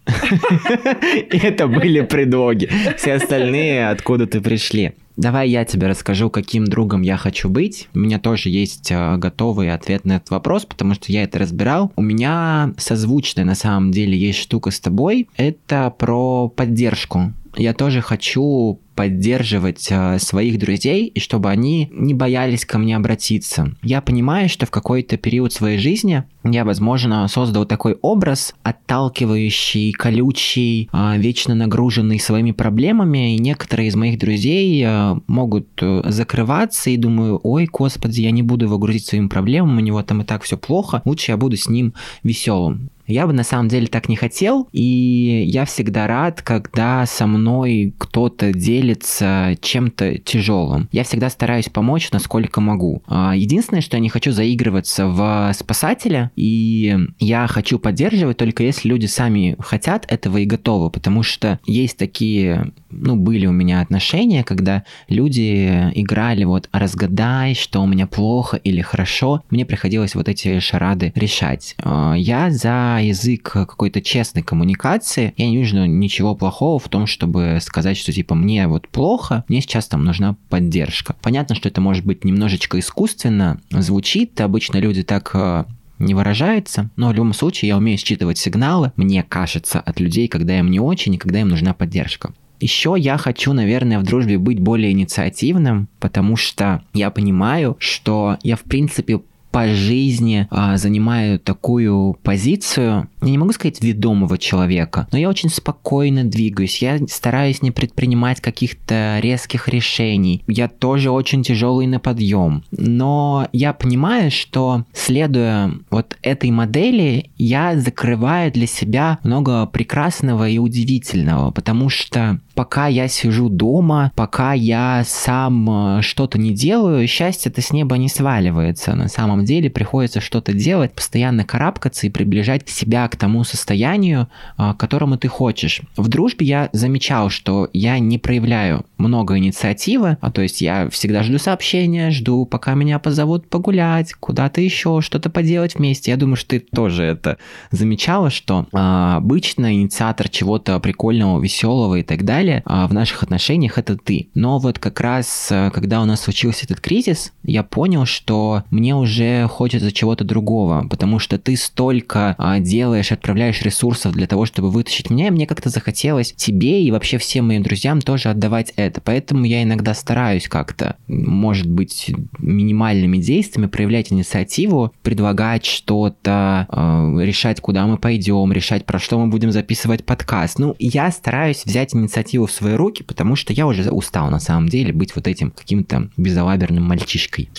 И 1.12 1.38
это 1.38 1.68
были 1.68 2.02
предлоги. 2.02 2.70
Все 2.96 3.14
остальные 3.14 3.90
откуда 3.90 4.28
ты 4.28 4.40
пришли. 4.40 4.94
Давай 5.18 5.50
я 5.50 5.66
тебе 5.66 5.88
расскажу, 5.88 6.30
каким 6.30 6.66
другом 6.66 7.02
я 7.02 7.18
хочу 7.18 7.50
быть. 7.50 7.90
У 7.96 8.00
меня 8.00 8.20
тоже 8.20 8.50
есть 8.50 8.92
а, 8.92 9.18
готовый 9.18 9.74
ответ 9.74 10.06
на 10.06 10.18
этот 10.18 10.30
вопрос, 10.30 10.66
потому 10.66 10.94
что 10.94 11.12
я 11.12 11.24
это 11.24 11.40
разбирал. 11.40 11.92
У 11.96 12.04
меня 12.04 12.74
созвучная 12.78 13.44
на 13.44 13.56
самом 13.56 13.92
деле 13.92 14.16
есть 14.16 14.38
штука 14.38 14.70
с 14.70 14.80
тобой. 14.80 15.28
Это 15.38 15.92
про 15.98 16.50
поддержку. 16.50 17.34
Я 17.56 17.74
тоже 17.74 18.02
хочу 18.02 18.80
поддерживать 18.96 19.88
э, 19.90 20.20
своих 20.20 20.60
друзей, 20.60 21.08
и 21.08 21.20
чтобы 21.20 21.50
они 21.50 21.90
не 21.92 22.14
боялись 22.14 22.66
ко 22.66 22.78
мне 22.78 22.96
обратиться. 22.96 23.74
Я 23.82 24.02
понимаю, 24.02 24.50
что 24.50 24.66
в 24.66 24.72
какой-то 24.72 25.18
период 25.18 25.54
своей 25.54 25.78
жизни 25.78 26.24
я, 26.44 26.66
возможно, 26.66 27.28
создал 27.28 27.66
такой 27.66 27.98
образ, 28.02 28.54
отталкивающий, 28.64 29.92
колючий, 29.94 30.90
э, 30.92 31.18
вечно 31.18 31.56
нагруженный 31.56 32.20
своими 32.20 32.52
проблемами, 32.52 33.36
и 33.36 33.40
некоторые 33.40 33.88
из 33.88 33.96
моих 33.96 34.20
друзей 34.20 34.84
э, 34.86 35.16
могут 35.28 35.68
закрываться 36.06 36.90
и 36.90 36.98
думаю, 36.98 37.40
ой, 37.44 37.68
господи, 37.72 38.22
я 38.22 38.32
не 38.32 38.44
буду 38.44 38.66
его 38.66 38.78
грузить 38.78 39.06
своим 39.06 39.30
проблемам, 39.30 39.78
у 39.78 39.82
него 39.82 40.04
там 40.04 40.22
и 40.22 40.26
так 40.26 40.44
все 40.44 40.58
плохо, 40.58 41.02
лучше 41.06 41.32
я 41.32 41.38
буду 41.38 41.58
с 41.58 41.68
ним 41.68 41.94
веселым. 42.24 42.90
Я 43.12 43.28
бы 43.28 43.34
на 43.34 43.44
самом 43.44 43.68
деле 43.68 43.88
так 43.88 44.10
не 44.10 44.16
хотел, 44.16 44.68
и 44.72 45.44
я 45.48 45.66
всегда 45.66 46.08
рад, 46.08 46.42
когда 46.42 47.06
со 47.06 47.28
мной 47.28 47.94
кто-то 47.98 48.54
делится 48.54 49.56
чем-то 49.62 50.18
тяжелым. 50.20 50.88
Я 50.92 51.04
всегда 51.04 51.30
стараюсь 51.30 51.70
помочь, 51.70 52.12
насколько 52.12 52.62
могу. 52.62 53.04
А, 53.08 53.34
единственное, 53.36 53.82
что 53.82 53.98
я 53.98 54.02
не 54.02 54.10
хочу 54.10 54.32
заигрываться 54.32 55.08
в 55.08 55.52
спасателя, 55.54 56.32
и 56.36 56.98
я 57.20 57.48
хочу 57.48 57.80
поддерживать 57.80 58.38
только 58.38 58.64
если 58.64 58.88
люди 58.88 59.06
сами 59.06 59.56
хотят 59.60 60.06
этого 60.08 60.38
и 60.38 60.46
готовы, 60.46 60.90
потому 60.90 61.24
что 61.24 61.60
есть 61.66 61.98
такие, 61.98 62.72
ну, 62.90 63.16
были 63.16 63.46
у 63.46 63.52
меня 63.52 63.82
отношения, 63.82 64.44
когда 64.44 64.84
люди 65.10 65.92
играли 65.96 66.44
вот 66.44 66.70
«разгадай, 66.72 67.56
что 67.56 67.82
у 67.82 67.88
меня 67.88 68.08
плохо 68.08 68.58
или 68.58 68.82
хорошо», 68.82 69.44
мне 69.50 69.66
приходилось 69.66 70.16
вот 70.16 70.30
эти 70.30 70.60
шарады 70.60 71.12
решать. 71.16 71.76
А, 71.80 72.14
я 72.14 72.52
за 72.52 73.00
язык 73.02 73.44
какой-то 73.44 74.02
честной 74.02 74.44
коммуникации, 74.44 75.34
я 75.38 75.48
не 75.48 75.58
вижу 75.58 75.86
ничего 75.86 76.36
плохого 76.36 76.80
в 76.80 76.88
том, 76.90 77.08
чтобы 77.08 77.60
сказать, 77.62 77.98
что 77.98 78.12
типа 78.12 78.36
мне 78.36 78.68
вот 78.68 78.88
плохо, 78.88 79.44
мне 79.48 79.62
сейчас 79.62 79.88
там 79.88 80.04
нужна 80.04 80.36
поддержка. 80.50 81.16
Понятно, 81.22 81.56
что 81.56 81.70
это 81.70 81.82
может 81.82 82.06
быть 82.06 82.24
немножечко 82.24 82.80
искусственно 82.80 83.60
звучит, 83.72 84.40
обычно 84.42 84.78
люди 84.78 85.04
так 85.04 85.32
э, 85.34 85.66
не 86.00 86.14
выражается, 86.14 86.90
но 86.96 87.10
в 87.10 87.14
любом 87.14 87.34
случае 87.34 87.70
я 87.70 87.78
умею 87.78 87.98
считывать 87.98 88.38
сигналы, 88.38 88.92
мне 88.96 89.24
кажется, 89.24 89.80
от 89.80 90.00
людей, 90.00 90.28
когда 90.28 90.58
им 90.58 90.70
не 90.70 90.80
очень 90.80 91.16
и 91.16 91.18
когда 91.18 91.42
им 91.42 91.50
нужна 91.50 91.74
поддержка. 91.74 92.34
Еще 92.62 92.96
я 92.96 93.18
хочу, 93.18 93.54
наверное, 93.54 93.98
в 93.98 94.04
дружбе 94.04 94.38
быть 94.38 94.60
более 94.60 94.92
инициативным, 94.92 95.90
потому 96.00 96.36
что 96.36 96.84
я 96.94 97.10
понимаю, 97.10 97.76
что 97.80 98.38
я, 98.44 98.56
в 98.56 98.62
принципе, 98.62 99.22
по 99.52 99.68
жизни 99.68 100.48
а, 100.50 100.78
занимаю 100.78 101.40
такую 101.40 102.18
позицию, 102.24 103.10
я 103.22 103.30
не 103.30 103.38
могу 103.38 103.52
сказать 103.52 103.84
ведомого 103.84 104.38
человека, 104.38 105.08
но 105.12 105.18
я 105.18 105.30
очень 105.30 105.50
спокойно 105.50 106.24
двигаюсь, 106.24 106.82
я 106.82 107.00
стараюсь 107.08 107.62
не 107.62 107.72
предпринимать 107.72 108.42
каких-то 108.42 109.20
резких 109.22 109.68
решений, 109.68 110.44
я 110.48 110.68
тоже 110.68 111.12
очень 111.12 111.44
тяжелый 111.44 111.88
на 111.88 112.00
подъем, 112.00 112.64
но 112.72 113.48
я 113.52 113.74
понимаю, 113.74 114.32
что 114.32 114.86
следуя 114.94 115.72
вот 115.90 116.18
этой 116.22 116.52
модели, 116.52 117.30
я 117.38 117.80
закрываю 117.80 118.52
для 118.52 118.68
себя 118.68 119.20
много 119.24 119.66
прекрасного 119.66 120.48
и 120.48 120.58
удивительного, 120.58 121.52
потому 121.52 121.90
что 121.90 122.40
пока 122.62 122.86
я 122.86 123.08
сижу 123.08 123.50
дома, 123.50 124.12
пока 124.16 124.54
я 124.54 125.02
сам 125.04 125.98
э, 125.98 126.02
что-то 126.04 126.38
не 126.38 126.54
делаю, 126.54 127.08
счастье-то 127.08 127.60
с 127.60 127.74
неба 127.74 127.98
не 127.98 128.08
сваливается. 128.08 128.94
На 128.94 129.08
самом 129.08 129.46
деле 129.46 129.72
приходится 129.72 130.22
что-то 130.22 130.54
делать, 130.54 130.94
постоянно 130.94 131.44
карабкаться 131.44 132.06
и 132.06 132.12
приближать 132.12 132.70
себя 132.70 133.08
к 133.08 133.16
тому 133.16 133.44
состоянию, 133.46 134.28
э, 134.60 134.74
к 134.74 134.78
которому 134.78 135.18
ты 135.18 135.28
хочешь. 135.28 135.82
В 135.98 136.08
дружбе 136.08 136.46
я 136.46 136.70
замечал, 136.72 137.32
что 137.32 137.68
я 137.74 137.98
не 137.98 138.20
проявляю 138.20 138.86
много 139.00 139.40
инициативы, 139.40 140.20
а 140.22 140.30
то 140.30 140.44
есть 140.44 140.62
я 140.62 140.88
всегда 140.92 141.24
жду 141.24 141.40
сообщения, 141.40 142.12
жду, 142.12 142.46
пока 142.46 142.76
меня 142.76 143.00
позовут 143.00 143.50
погулять, 143.50 144.14
куда-то 144.14 144.62
еще, 144.62 145.02
что-то 145.02 145.32
поделать 145.32 145.78
вместе. 145.78 146.12
Я 146.12 146.18
думаю, 146.18 146.36
что 146.36 146.50
ты 146.50 146.60
тоже 146.60 147.06
это 147.06 147.40
замечала, 147.72 148.30
что 148.30 148.68
э, 148.72 148.78
обычно 148.78 149.74
инициатор 149.74 150.30
чего-то 150.30 150.80
прикольного, 150.80 151.42
веселого 151.42 151.96
и 151.96 152.04
так 152.04 152.24
далее 152.24 152.51
э, 152.54 152.86
в 152.88 152.94
наших 152.94 153.24
отношениях 153.24 153.78
это 153.78 153.98
ты. 153.98 154.30
Но 154.34 154.60
вот 154.60 154.80
как 154.80 155.00
раз, 155.00 155.48
э, 155.52 155.72
когда 155.74 156.02
у 156.02 156.06
нас 156.06 156.22
случился 156.22 156.66
этот 156.66 156.80
кризис, 156.80 157.34
я 157.44 157.64
понял, 157.64 158.06
что 158.06 158.64
мне 158.70 158.96
уже 158.96 159.48
хочется 159.48 159.92
чего-то 159.92 160.24
другого, 160.24 160.88
потому 160.90 161.20
что 161.20 161.38
ты 161.38 161.56
столько 161.56 162.36
э, 162.38 162.60
делаешь, 162.60 163.12
отправляешь 163.12 163.62
ресурсов 163.62 164.14
для 164.14 164.28
того, 164.28 164.46
чтобы 164.46 164.70
вытащить 164.70 165.10
меня, 165.10 165.28
и 165.28 165.32
мне 165.32 165.48
как-то 165.48 165.70
захотелось 165.70 166.34
тебе 166.34 166.84
и 166.84 166.92
вообще 166.92 167.18
всем 167.18 167.48
моим 167.48 167.64
друзьям 167.64 168.02
тоже 168.02 168.30
отдавать 168.30 168.74
это. 168.76 169.02
Поэтому 169.02 169.46
я 169.46 169.64
иногда 169.64 169.94
стараюсь 169.94 170.48
как-то, 170.48 170.96
может 171.08 171.70
быть, 171.70 172.12
минимальными 172.40 173.18
действиями 173.18 173.68
проявлять 173.68 174.12
инициативу, 174.12 174.94
предлагать 175.04 175.66
что-то, 175.66 176.68
э, 176.70 177.26
решать, 177.26 177.62
куда 177.62 177.86
мы 177.88 177.98
пойдем, 177.98 178.52
решать, 178.52 178.86
про 178.86 179.00
что 179.00 179.20
мы 179.20 179.28
будем 179.28 179.52
записывать 179.52 180.06
подкаст. 180.06 180.60
Ну, 180.60 180.76
я 180.80 181.12
стараюсь 181.12 181.64
взять 181.66 181.94
инициативу 181.94 182.31
в 182.38 182.52
свои 182.52 182.74
руки, 182.74 183.04
потому 183.04 183.36
что 183.36 183.54
я 183.54 183.68
уже 183.68 183.90
устал 183.92 184.30
на 184.30 184.40
самом 184.40 184.70
деле 184.70 184.94
быть 184.94 185.16
вот 185.16 185.28
этим 185.28 185.52
каким-то 185.52 186.10
безалаберным 186.18 186.84
мальчишкой. 186.84 187.50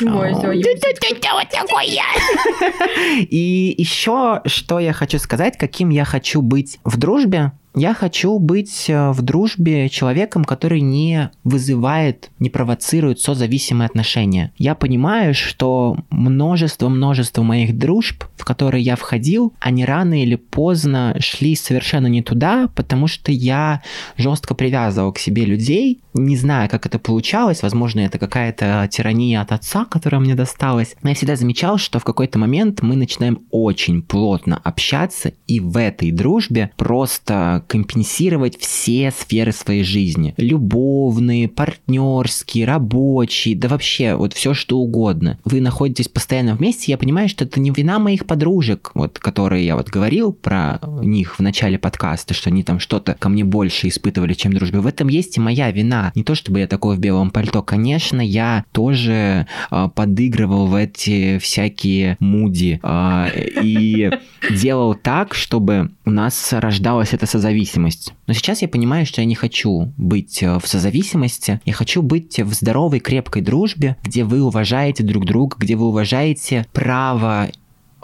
И 3.31 3.75
еще, 3.79 4.43
что 4.47 4.79
я 4.79 4.93
хочу 4.93 5.19
сказать, 5.19 5.57
каким 5.59 5.91
я 5.91 6.05
хочу 6.05 6.43
быть 6.43 6.79
в 6.85 6.97
дружбе, 6.97 7.53
я 7.75 7.95
хочу 7.95 8.39
быть 8.39 8.87
э, 8.89 9.11
в 9.13 9.23
дружбе 9.23 9.89
человеком, 9.89 10.45
который 10.45 10.81
не 10.81 11.31
вызывает, 11.45 12.31
не 12.39 12.51
провоцирует 12.51 13.21
созависимые 13.21 13.87
отношения. 13.87 14.53
Я 14.59 14.75
понимаю, 14.75 15.35
что 15.35 15.97
множество-множество 16.11 17.43
моих 17.43 17.79
дружб, 17.79 18.25
в 18.37 18.45
которые 18.45 18.83
я 18.83 18.97
входил, 18.97 19.55
они 19.61 19.85
рано 19.85 20.23
или 20.23 20.37
поздно 20.37 21.17
шли 21.21 21.55
совершенно 21.57 22.09
не 22.09 22.23
туда, 22.23 22.69
потому 22.75 23.07
что 23.07 23.33
я 23.33 23.83
жестко 24.17 24.55
привязывал 24.55 25.13
к 25.13 25.19
себе 25.19 25.45
людей, 25.45 26.01
не 26.15 26.37
знаю, 26.37 26.69
как 26.69 26.85
это 26.87 26.99
получалось, 26.99 27.63
возможно, 27.63 28.01
это 28.01 28.19
какая-то 28.19 28.87
тирания 28.91 29.41
от 29.41 29.53
отца, 29.53 29.87
которая 29.87 30.21
мне 30.21 30.35
досталась. 30.35 30.95
Но 31.03 31.09
я 31.09 31.15
всегда 31.15 31.37
замечал, 31.37 31.79
что 31.79 31.99
в 31.99 32.05
какой-то 32.05 32.39
момент 32.39 32.83
мы 32.83 32.97
начинаем 32.97 33.41
очень 33.51 34.03
плотно 34.03 34.61
общаться, 34.63 35.33
и 35.47 35.61
в 35.61 35.77
этой 35.77 36.11
дружбе 36.11 36.71
просто 36.77 37.62
компенсировать 37.66 38.59
все 38.59 39.11
сферы 39.11 39.53
своей 39.53 39.85
жизни. 39.85 40.35
Любовные, 40.37 41.48
партнерские, 41.48 42.66
рабочие, 42.66 43.57
да 43.57 43.68
вообще 43.68 44.14
вот 44.14 44.33
все 44.33 44.55
что 44.55 44.79
угодно. 44.79 45.38
Вы 45.44 45.61
находитесь 45.61 46.09
постоянно 46.09 46.55
вместе, 46.55 46.92
я 46.92 46.98
понимаю, 46.98 47.29
что 47.29 47.44
это 47.44 47.61
не 47.61 47.70
вина 47.70 47.98
моих 47.98 48.27
подружек, 48.27 48.90
вот, 48.94 49.18
которые 49.18 49.64
я 49.66 49.77
вот 49.77 49.88
говорил 49.88 50.33
про 50.33 50.81
них 51.03 51.38
в 51.38 51.42
начале 51.42 51.79
подкаста, 51.79 52.35
что 52.35 52.51
они 52.51 52.62
там 52.62 52.79
что-то 52.79 53.14
ко 53.18 53.29
мне 53.29 53.44
больше 53.44 53.88
испытывали, 53.88 54.35
чем 54.35 54.53
дружбы. 54.53 54.81
В 54.81 54.87
этом 54.87 55.09
есть 55.09 55.37
и 55.37 55.40
моя 55.40 55.70
вина. 55.70 56.12
Не 56.14 56.25
то, 56.25 56.35
чтобы 56.35 56.61
я 56.61 56.66
такой 56.66 56.96
в 56.96 57.01
белом 57.01 57.31
пальто. 57.31 57.62
Конечно, 57.62 58.20
я 58.20 58.64
тоже 58.72 59.46
э, 59.70 59.88
подыгрывал 59.94 60.66
в 60.66 60.75
эти 60.75 61.38
всякие 61.38 62.16
муди 62.20 62.81
э, 62.83 63.29
и 63.62 64.11
делал 64.51 64.94
так, 64.94 65.35
чтобы 65.35 65.90
у 66.05 66.11
нас 66.11 66.53
рождалась 66.53 67.12
эта 67.12 67.27
созависимость 67.27 67.52
созависимость. 67.53 68.15
Но 68.27 68.35
сейчас 68.35 68.62
я 68.62 68.69
понимаю, 68.69 69.07
что 69.07 69.21
я 69.21 69.27
не 69.27 69.35
хочу 69.35 69.93
быть 69.97 70.43
э, 70.43 70.59
в 70.59 70.67
созависимости, 70.67 71.61
я 71.65 71.73
хочу 71.73 72.03
быть 72.03 72.38
в 72.38 72.53
здоровой, 72.53 73.01
крепкой 73.01 73.43
дружбе, 73.43 73.97
где 74.03 74.25
вы 74.25 74.43
уважаете 74.43 75.03
друг 75.03 75.25
друга, 75.25 75.57
где 75.59 75.77
вы 75.77 75.87
уважаете 75.87 76.67
право 76.73 77.51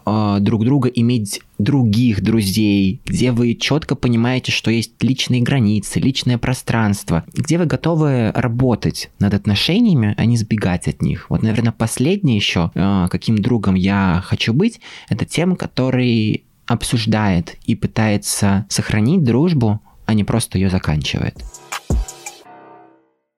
э, 0.05 0.37
друг 0.41 0.65
друга 0.65 0.89
иметь 0.89 1.41
других 1.59 2.23
друзей, 2.23 3.01
где 3.07 3.33
вы 3.33 3.55
четко 3.55 3.95
понимаете, 3.97 4.53
что 4.53 4.71
есть 4.71 5.03
личные 5.03 5.41
границы, 5.41 5.99
личное 5.99 6.39
пространство, 6.39 7.25
где 7.33 7.59
вы 7.59 7.67
готовы 7.67 8.31
работать 8.35 9.11
над 9.19 9.35
отношениями, 9.35 10.15
а 10.17 10.25
не 10.25 10.37
сбегать 10.37 10.89
от 10.89 11.03
них. 11.03 11.31
Вот, 11.31 11.43
наверное, 11.43 11.73
последнее 11.73 12.37
еще, 12.37 12.71
э, 12.75 13.09
каким 13.11 13.39
другом 13.39 13.75
я 13.75 14.23
хочу 14.25 14.53
быть, 14.53 14.81
это 15.09 15.25
тем, 15.25 15.57
который 15.57 16.45
обсуждает 16.69 17.57
и 17.65 17.75
пытается 17.75 18.67
сохранить 18.69 19.25
дружбу, 19.25 19.81
а 20.07 20.15
не 20.15 20.23
просто 20.23 20.59
ее 20.59 20.71
заканчивает. 20.71 21.43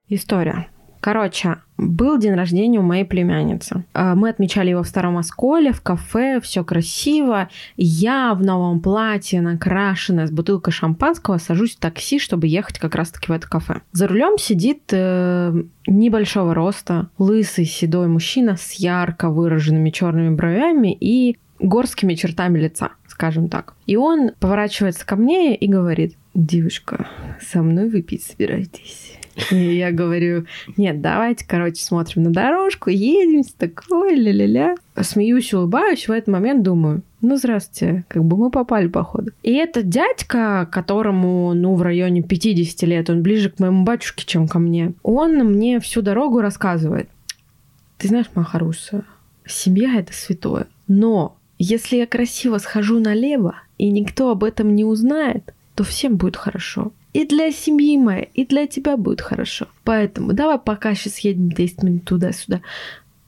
История. 0.08 0.66
Короче, 1.00 1.56
был 1.78 2.18
день 2.18 2.34
рождения 2.34 2.78
у 2.78 2.82
моей 2.82 3.04
племянницы. 3.04 3.84
А, 3.94 4.14
мы 4.14 4.28
отмечали 4.28 4.70
его 4.70 4.82
в 4.82 4.88
Старом 4.88 5.16
Осколе, 5.16 5.72
в 5.72 5.80
кафе, 5.80 6.40
все 6.42 6.62
красиво. 6.62 7.48
Я 7.76 8.34
в 8.34 8.42
новом 8.44 8.80
платье, 8.80 9.40
накрашенная, 9.40 10.26
с 10.26 10.30
бутылкой 10.30 10.74
шампанского, 10.74 11.38
сажусь 11.38 11.76
в 11.76 11.78
такси, 11.78 12.18
чтобы 12.18 12.48
ехать 12.48 12.78
как 12.78 12.94
раз-таки 12.94 13.28
в 13.28 13.34
это 13.34 13.48
кафе. 13.48 13.80
За 13.92 14.08
рулем 14.08 14.36
сидит 14.36 14.82
э, 14.92 15.62
небольшого 15.86 16.54
роста, 16.54 17.08
лысый 17.16 17.64
седой 17.64 18.08
мужчина 18.08 18.56
с 18.56 18.72
ярко 18.72 19.30
выраженными 19.30 19.88
черными 19.88 20.34
бровями 20.34 20.94
и 21.00 21.38
горскими 21.58 22.14
чертами 22.14 22.58
лица 22.58 22.90
скажем 23.20 23.50
так. 23.50 23.74
И 23.84 23.96
он 23.96 24.30
поворачивается 24.40 25.04
ко 25.04 25.14
мне 25.14 25.54
и 25.54 25.68
говорит, 25.68 26.14
девушка, 26.32 27.06
со 27.38 27.62
мной 27.62 27.90
выпить 27.90 28.22
собираетесь? 28.22 29.18
И 29.50 29.56
я 29.56 29.92
говорю, 29.92 30.46
нет, 30.78 31.02
давайте, 31.02 31.44
короче, 31.46 31.82
смотрим 31.82 32.22
на 32.22 32.30
дорожку, 32.30 32.88
едем, 32.88 33.42
с 33.42 33.52
такой, 33.52 34.14
ля-ля-ля. 34.14 34.74
Смеюсь, 35.02 35.52
улыбаюсь, 35.52 36.08
в 36.08 36.12
этот 36.12 36.28
момент 36.28 36.62
думаю, 36.62 37.02
ну, 37.20 37.36
здравствуйте, 37.36 38.04
как 38.08 38.24
бы 38.24 38.38
мы 38.38 38.50
попали, 38.50 38.88
походу. 38.88 39.32
И 39.42 39.52
этот 39.52 39.90
дядька, 39.90 40.66
которому, 40.72 41.52
ну, 41.52 41.74
в 41.74 41.82
районе 41.82 42.22
50 42.22 42.88
лет, 42.88 43.10
он 43.10 43.22
ближе 43.22 43.50
к 43.50 43.60
моему 43.60 43.84
батюшке, 43.84 44.24
чем 44.24 44.48
ко 44.48 44.58
мне, 44.58 44.94
он 45.02 45.36
мне 45.44 45.78
всю 45.78 46.00
дорогу 46.00 46.40
рассказывает. 46.40 47.10
Ты 47.98 48.08
знаешь, 48.08 48.30
моя 48.34 48.46
хорошая, 48.46 49.04
семья— 49.46 49.96
это 49.98 50.14
святое. 50.14 50.68
Но 50.88 51.36
если 51.62 51.96
я 51.96 52.06
красиво 52.06 52.56
схожу 52.56 53.00
налево, 53.00 53.54
и 53.76 53.90
никто 53.90 54.30
об 54.30 54.44
этом 54.44 54.74
не 54.74 54.84
узнает, 54.84 55.52
то 55.74 55.84
всем 55.84 56.16
будет 56.16 56.36
хорошо. 56.36 56.92
И 57.12 57.26
для 57.26 57.52
семьи 57.52 57.98
моей, 57.98 58.30
и 58.32 58.46
для 58.46 58.66
тебя 58.66 58.96
будет 58.96 59.20
хорошо. 59.20 59.66
Поэтому 59.84 60.32
давай 60.32 60.58
пока 60.58 60.94
сейчас 60.94 61.18
едем 61.18 61.50
10 61.50 61.82
минут 61.82 62.04
туда-сюда, 62.04 62.62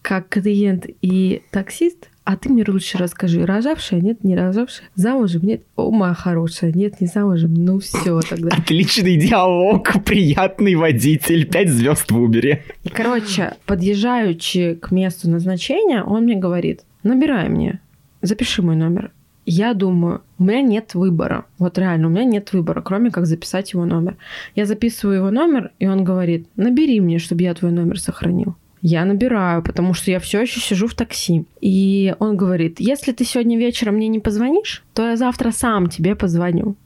как 0.00 0.30
клиент 0.30 0.86
и 1.02 1.42
таксист, 1.50 2.08
а 2.24 2.36
ты 2.36 2.48
мне 2.48 2.64
лучше 2.66 2.96
расскажи, 2.96 3.44
рожавшая, 3.44 4.00
нет, 4.00 4.24
не 4.24 4.34
рожавшая, 4.34 4.88
замужем, 4.94 5.42
нет, 5.42 5.62
о, 5.76 5.90
моя 5.90 6.14
хорошая, 6.14 6.72
нет, 6.72 7.02
не 7.02 7.08
замужем, 7.08 7.52
ну 7.52 7.80
все 7.80 8.18
тогда. 8.22 8.48
Отличный 8.56 9.16
диалог, 9.18 9.92
приятный 10.04 10.74
водитель, 10.74 11.46
пять 11.46 11.68
звезд 11.68 12.10
в 12.10 12.18
Убере. 12.18 12.64
И, 12.82 12.88
короче, 12.88 13.54
подъезжаючи 13.66 14.78
к 14.80 14.90
месту 14.90 15.28
назначения, 15.28 16.02
он 16.02 16.24
мне 16.24 16.36
говорит, 16.36 16.80
набирай 17.02 17.50
мне 17.50 17.80
запиши 18.22 18.62
мой 18.62 18.76
номер. 18.76 19.12
Я 19.44 19.74
думаю, 19.74 20.22
у 20.38 20.44
меня 20.44 20.62
нет 20.62 20.94
выбора. 20.94 21.46
Вот 21.58 21.76
реально, 21.76 22.06
у 22.06 22.10
меня 22.10 22.24
нет 22.24 22.52
выбора, 22.52 22.80
кроме 22.80 23.10
как 23.10 23.26
записать 23.26 23.72
его 23.72 23.84
номер. 23.84 24.16
Я 24.54 24.66
записываю 24.66 25.16
его 25.16 25.30
номер, 25.30 25.72
и 25.80 25.86
он 25.88 26.04
говорит, 26.04 26.46
набери 26.56 27.00
мне, 27.00 27.18
чтобы 27.18 27.42
я 27.42 27.52
твой 27.54 27.72
номер 27.72 27.98
сохранил. 27.98 28.54
Я 28.82 29.04
набираю, 29.04 29.62
потому 29.62 29.94
что 29.94 30.10
я 30.10 30.18
все 30.18 30.42
еще 30.42 30.60
сижу 30.60 30.86
в 30.86 30.94
такси. 30.94 31.44
И 31.60 32.14
он 32.18 32.36
говорит, 32.36 32.80
если 32.80 33.12
ты 33.12 33.24
сегодня 33.24 33.58
вечером 33.58 33.94
мне 33.96 34.08
не 34.08 34.20
позвонишь, 34.20 34.84
то 34.94 35.08
я 35.08 35.16
завтра 35.16 35.50
сам 35.50 35.88
тебе 35.88 36.14
позвоню. 36.14 36.76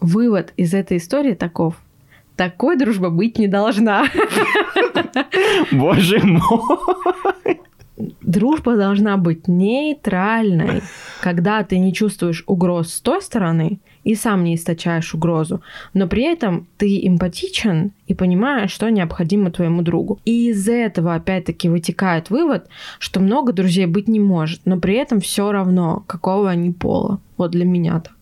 Вывод 0.00 0.52
из 0.56 0.74
этой 0.74 0.98
истории 0.98 1.34
таков. 1.34 1.74
Такой 2.36 2.76
дружба 2.76 3.10
быть 3.10 3.38
не 3.38 3.48
должна. 3.48 4.06
Боже 5.72 6.20
мой 6.22 7.60
дружба 8.22 8.76
должна 8.76 9.16
быть 9.16 9.48
нейтральной, 9.48 10.82
когда 11.20 11.62
ты 11.62 11.78
не 11.78 11.92
чувствуешь 11.92 12.44
угроз 12.46 12.94
с 12.94 13.00
той 13.00 13.22
стороны 13.22 13.80
и 14.04 14.14
сам 14.14 14.44
не 14.44 14.54
источаешь 14.54 15.14
угрозу, 15.14 15.60
но 15.94 16.08
при 16.08 16.24
этом 16.24 16.66
ты 16.78 17.06
эмпатичен 17.06 17.92
и 18.06 18.14
понимаешь, 18.14 18.70
что 18.70 18.88
необходимо 18.90 19.50
твоему 19.50 19.82
другу. 19.82 20.18
И 20.24 20.50
из 20.50 20.68
этого 20.68 21.14
опять-таки 21.14 21.68
вытекает 21.68 22.30
вывод, 22.30 22.68
что 22.98 23.20
много 23.20 23.52
друзей 23.52 23.86
быть 23.86 24.08
не 24.08 24.20
может, 24.20 24.62
но 24.64 24.78
при 24.78 24.94
этом 24.94 25.20
все 25.20 25.52
равно, 25.52 26.02
какого 26.06 26.50
они 26.50 26.70
пола. 26.70 27.20
Вот 27.36 27.50
для 27.50 27.64
меня 27.64 28.00
так. 28.00 28.19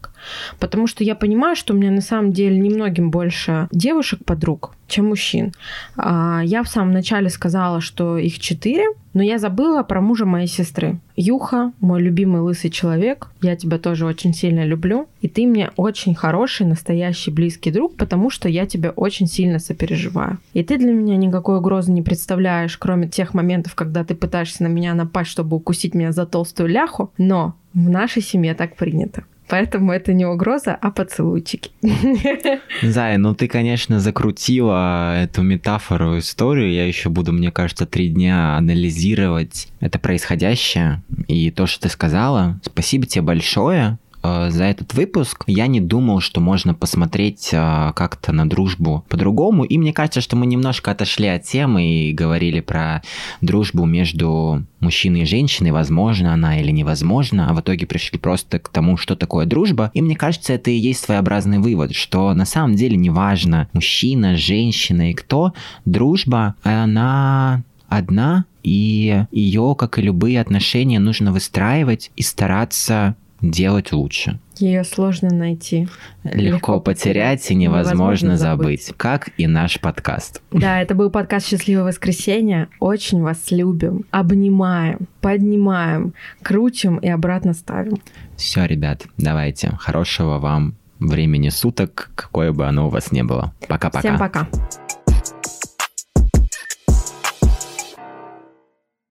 Потому 0.59 0.87
что 0.87 1.05
я 1.05 1.15
понимаю, 1.15 1.57
что 1.57 1.75
у 1.75 1.77
меня 1.77 1.91
на 1.91 2.01
самом 2.01 2.33
деле 2.33 2.59
немногим 2.59 3.11
больше 3.11 3.69
девушек-подруг, 3.73 4.75
чем 4.87 5.09
мужчин. 5.09 5.53
А, 5.97 6.41
я 6.45 6.63
в 6.63 6.69
самом 6.69 6.93
начале 6.93 7.29
сказала, 7.29 7.81
что 7.81 8.19
их 8.19 8.39
четыре, 8.39 8.87
но 9.15 9.23
я 9.23 9.39
забыла 9.39 9.83
про 9.83 10.01
мужа 10.01 10.27
моей 10.27 10.47
сестры. 10.47 10.99
Юха, 11.17 11.73
мой 11.81 12.01
любимый 12.01 12.41
лысый 12.41 12.71
человек, 12.71 13.29
я 13.43 13.57
тебя 13.57 13.79
тоже 13.79 14.07
очень 14.07 14.33
сильно 14.33 14.65
люблю, 14.65 15.09
и 15.21 15.29
ты 15.29 15.47
мне 15.47 15.71
очень 15.77 16.15
хороший, 16.15 16.67
настоящий, 16.67 17.31
близкий 17.31 17.71
друг, 17.71 17.97
потому 17.97 18.31
что 18.31 18.49
я 18.49 18.67
тебя 18.67 18.91
очень 18.91 19.27
сильно 19.27 19.59
сопереживаю. 19.59 20.39
И 20.53 20.63
ты 20.63 20.79
для 20.79 20.93
меня 20.93 21.17
никакой 21.17 21.59
угрозы 21.59 21.91
не 21.91 22.03
представляешь, 22.03 22.79
кроме 22.79 23.09
тех 23.09 23.35
моментов, 23.35 23.75
когда 23.75 24.05
ты 24.05 24.15
пытаешься 24.15 24.63
на 24.63 24.69
меня 24.69 24.95
напасть, 24.95 25.31
чтобы 25.31 25.57
укусить 25.57 25.95
меня 25.95 26.13
за 26.13 26.25
толстую 26.25 26.69
ляху, 26.69 27.13
но 27.19 27.55
в 27.75 27.89
нашей 27.89 28.23
семье 28.23 28.55
так 28.55 28.77
принято. 28.77 29.25
Поэтому 29.49 29.93
это 29.93 30.13
не 30.13 30.27
угроза, 30.27 30.75
а 30.81 30.91
поцелуйчики. 30.91 31.71
Зая, 32.83 33.19
ну 33.19 33.35
ты, 33.35 33.49
конечно, 33.49 33.99
закрутила 34.01 35.23
эту 35.23 35.43
метафору, 35.43 36.19
историю. 36.19 36.73
Я 36.73 36.87
еще 36.87 37.09
буду, 37.09 37.33
мне 37.33 37.51
кажется, 37.51 37.87
три 37.87 38.09
дня 38.09 38.57
анализировать 38.57 39.69
это 39.81 39.99
происходящее 39.99 41.03
и 41.29 41.51
то, 41.51 41.67
что 41.67 41.83
ты 41.83 41.89
сказала. 41.89 42.61
Спасибо 42.65 43.07
тебе 43.07 43.23
большое. 43.23 43.99
Э, 44.23 44.51
за 44.51 44.65
этот 44.65 44.95
выпуск. 44.95 45.45
Я 45.47 45.67
не 45.67 45.81
думал, 45.81 46.21
что 46.21 46.41
можно 46.41 46.75
посмотреть 46.75 47.51
э, 47.53 47.93
как-то 47.95 48.33
на 48.33 48.49
дружбу 48.49 49.05
по-другому. 49.09 49.65
И 49.65 49.79
мне 49.79 49.93
кажется, 49.93 50.21
что 50.21 50.37
мы 50.37 50.47
немножко 50.47 50.91
отошли 50.91 51.29
от 51.29 51.45
темы 51.45 51.87
и 51.87 52.13
говорили 52.13 52.61
про 52.61 53.03
дружбу 53.41 53.85
между 53.85 54.65
мужчиной 54.81 55.23
и 55.23 55.27
женщиной, 55.27 55.71
возможно 55.71 56.33
она 56.33 56.61
или 56.61 56.71
невозможно, 56.71 57.49
а 57.51 57.55
в 57.55 57.61
итоге 57.61 57.87
пришли 57.87 58.19
просто 58.19 58.59
к 58.59 58.69
тому, 58.69 58.97
что 58.97 59.17
такое 59.17 59.47
дружба. 59.47 59.91
И 59.95 60.03
мне 60.03 60.17
кажется, 60.17 60.53
это 60.53 60.71
и 60.71 60.77
есть 60.77 61.05
своеобразный 61.05 61.59
вывод, 61.59 61.95
что 61.95 62.33
на 62.35 62.45
самом 62.45 62.75
деле 62.75 62.97
неважно, 62.97 63.69
мужчина, 63.73 64.37
женщина 64.37 65.11
и 65.11 65.15
кто, 65.15 65.53
дружба, 65.85 66.55
она 66.63 67.63
одна, 67.89 68.45
и 68.63 69.25
ее, 69.31 69.75
как 69.79 69.99
и 69.99 70.03
любые 70.03 70.41
отношения, 70.41 70.99
нужно 70.99 71.33
выстраивать 71.33 72.11
и 72.17 72.23
стараться 72.23 73.17
делать 73.41 73.93
лучше. 73.93 74.39
Ее 74.57 74.83
сложно 74.85 75.31
найти. 75.31 75.89
Легко, 76.25 76.39
Легко 76.39 76.81
потерять 76.81 77.49
и 77.51 77.55
невозможно, 77.55 77.93
невозможно 77.93 78.37
забыть. 78.37 78.85
забыть, 78.87 78.97
как 78.97 79.31
и 79.37 79.47
наш 79.47 79.81
подкаст. 79.81 80.43
Да, 80.51 80.83
это 80.83 80.95
был 80.95 81.11
подкаст 81.11 81.47
«Счастливое 81.47 81.85
воскресенье». 81.85 82.69
Очень 82.81 83.23
вас 83.23 83.51
любим, 83.51 84.05
обнимаем, 84.11 85.09
поднимаем, 85.21 86.15
крутим 86.43 86.97
и 86.97 87.09
обратно 87.09 87.55
ставим. 87.55 87.99
Все, 88.37 88.65
ребят, 88.65 89.07
давайте. 89.17 89.71
Хорошего 89.79 90.39
вам 90.39 90.75
времени 90.99 91.49
суток, 91.51 92.11
какое 92.17 92.53
бы 92.53 92.67
оно 92.67 92.89
у 92.89 92.91
вас 92.91 93.13
ни 93.13 93.23
было. 93.23 93.55
Пока-пока. 93.69 94.01
Всем 94.01 94.19
пока. 94.19 94.49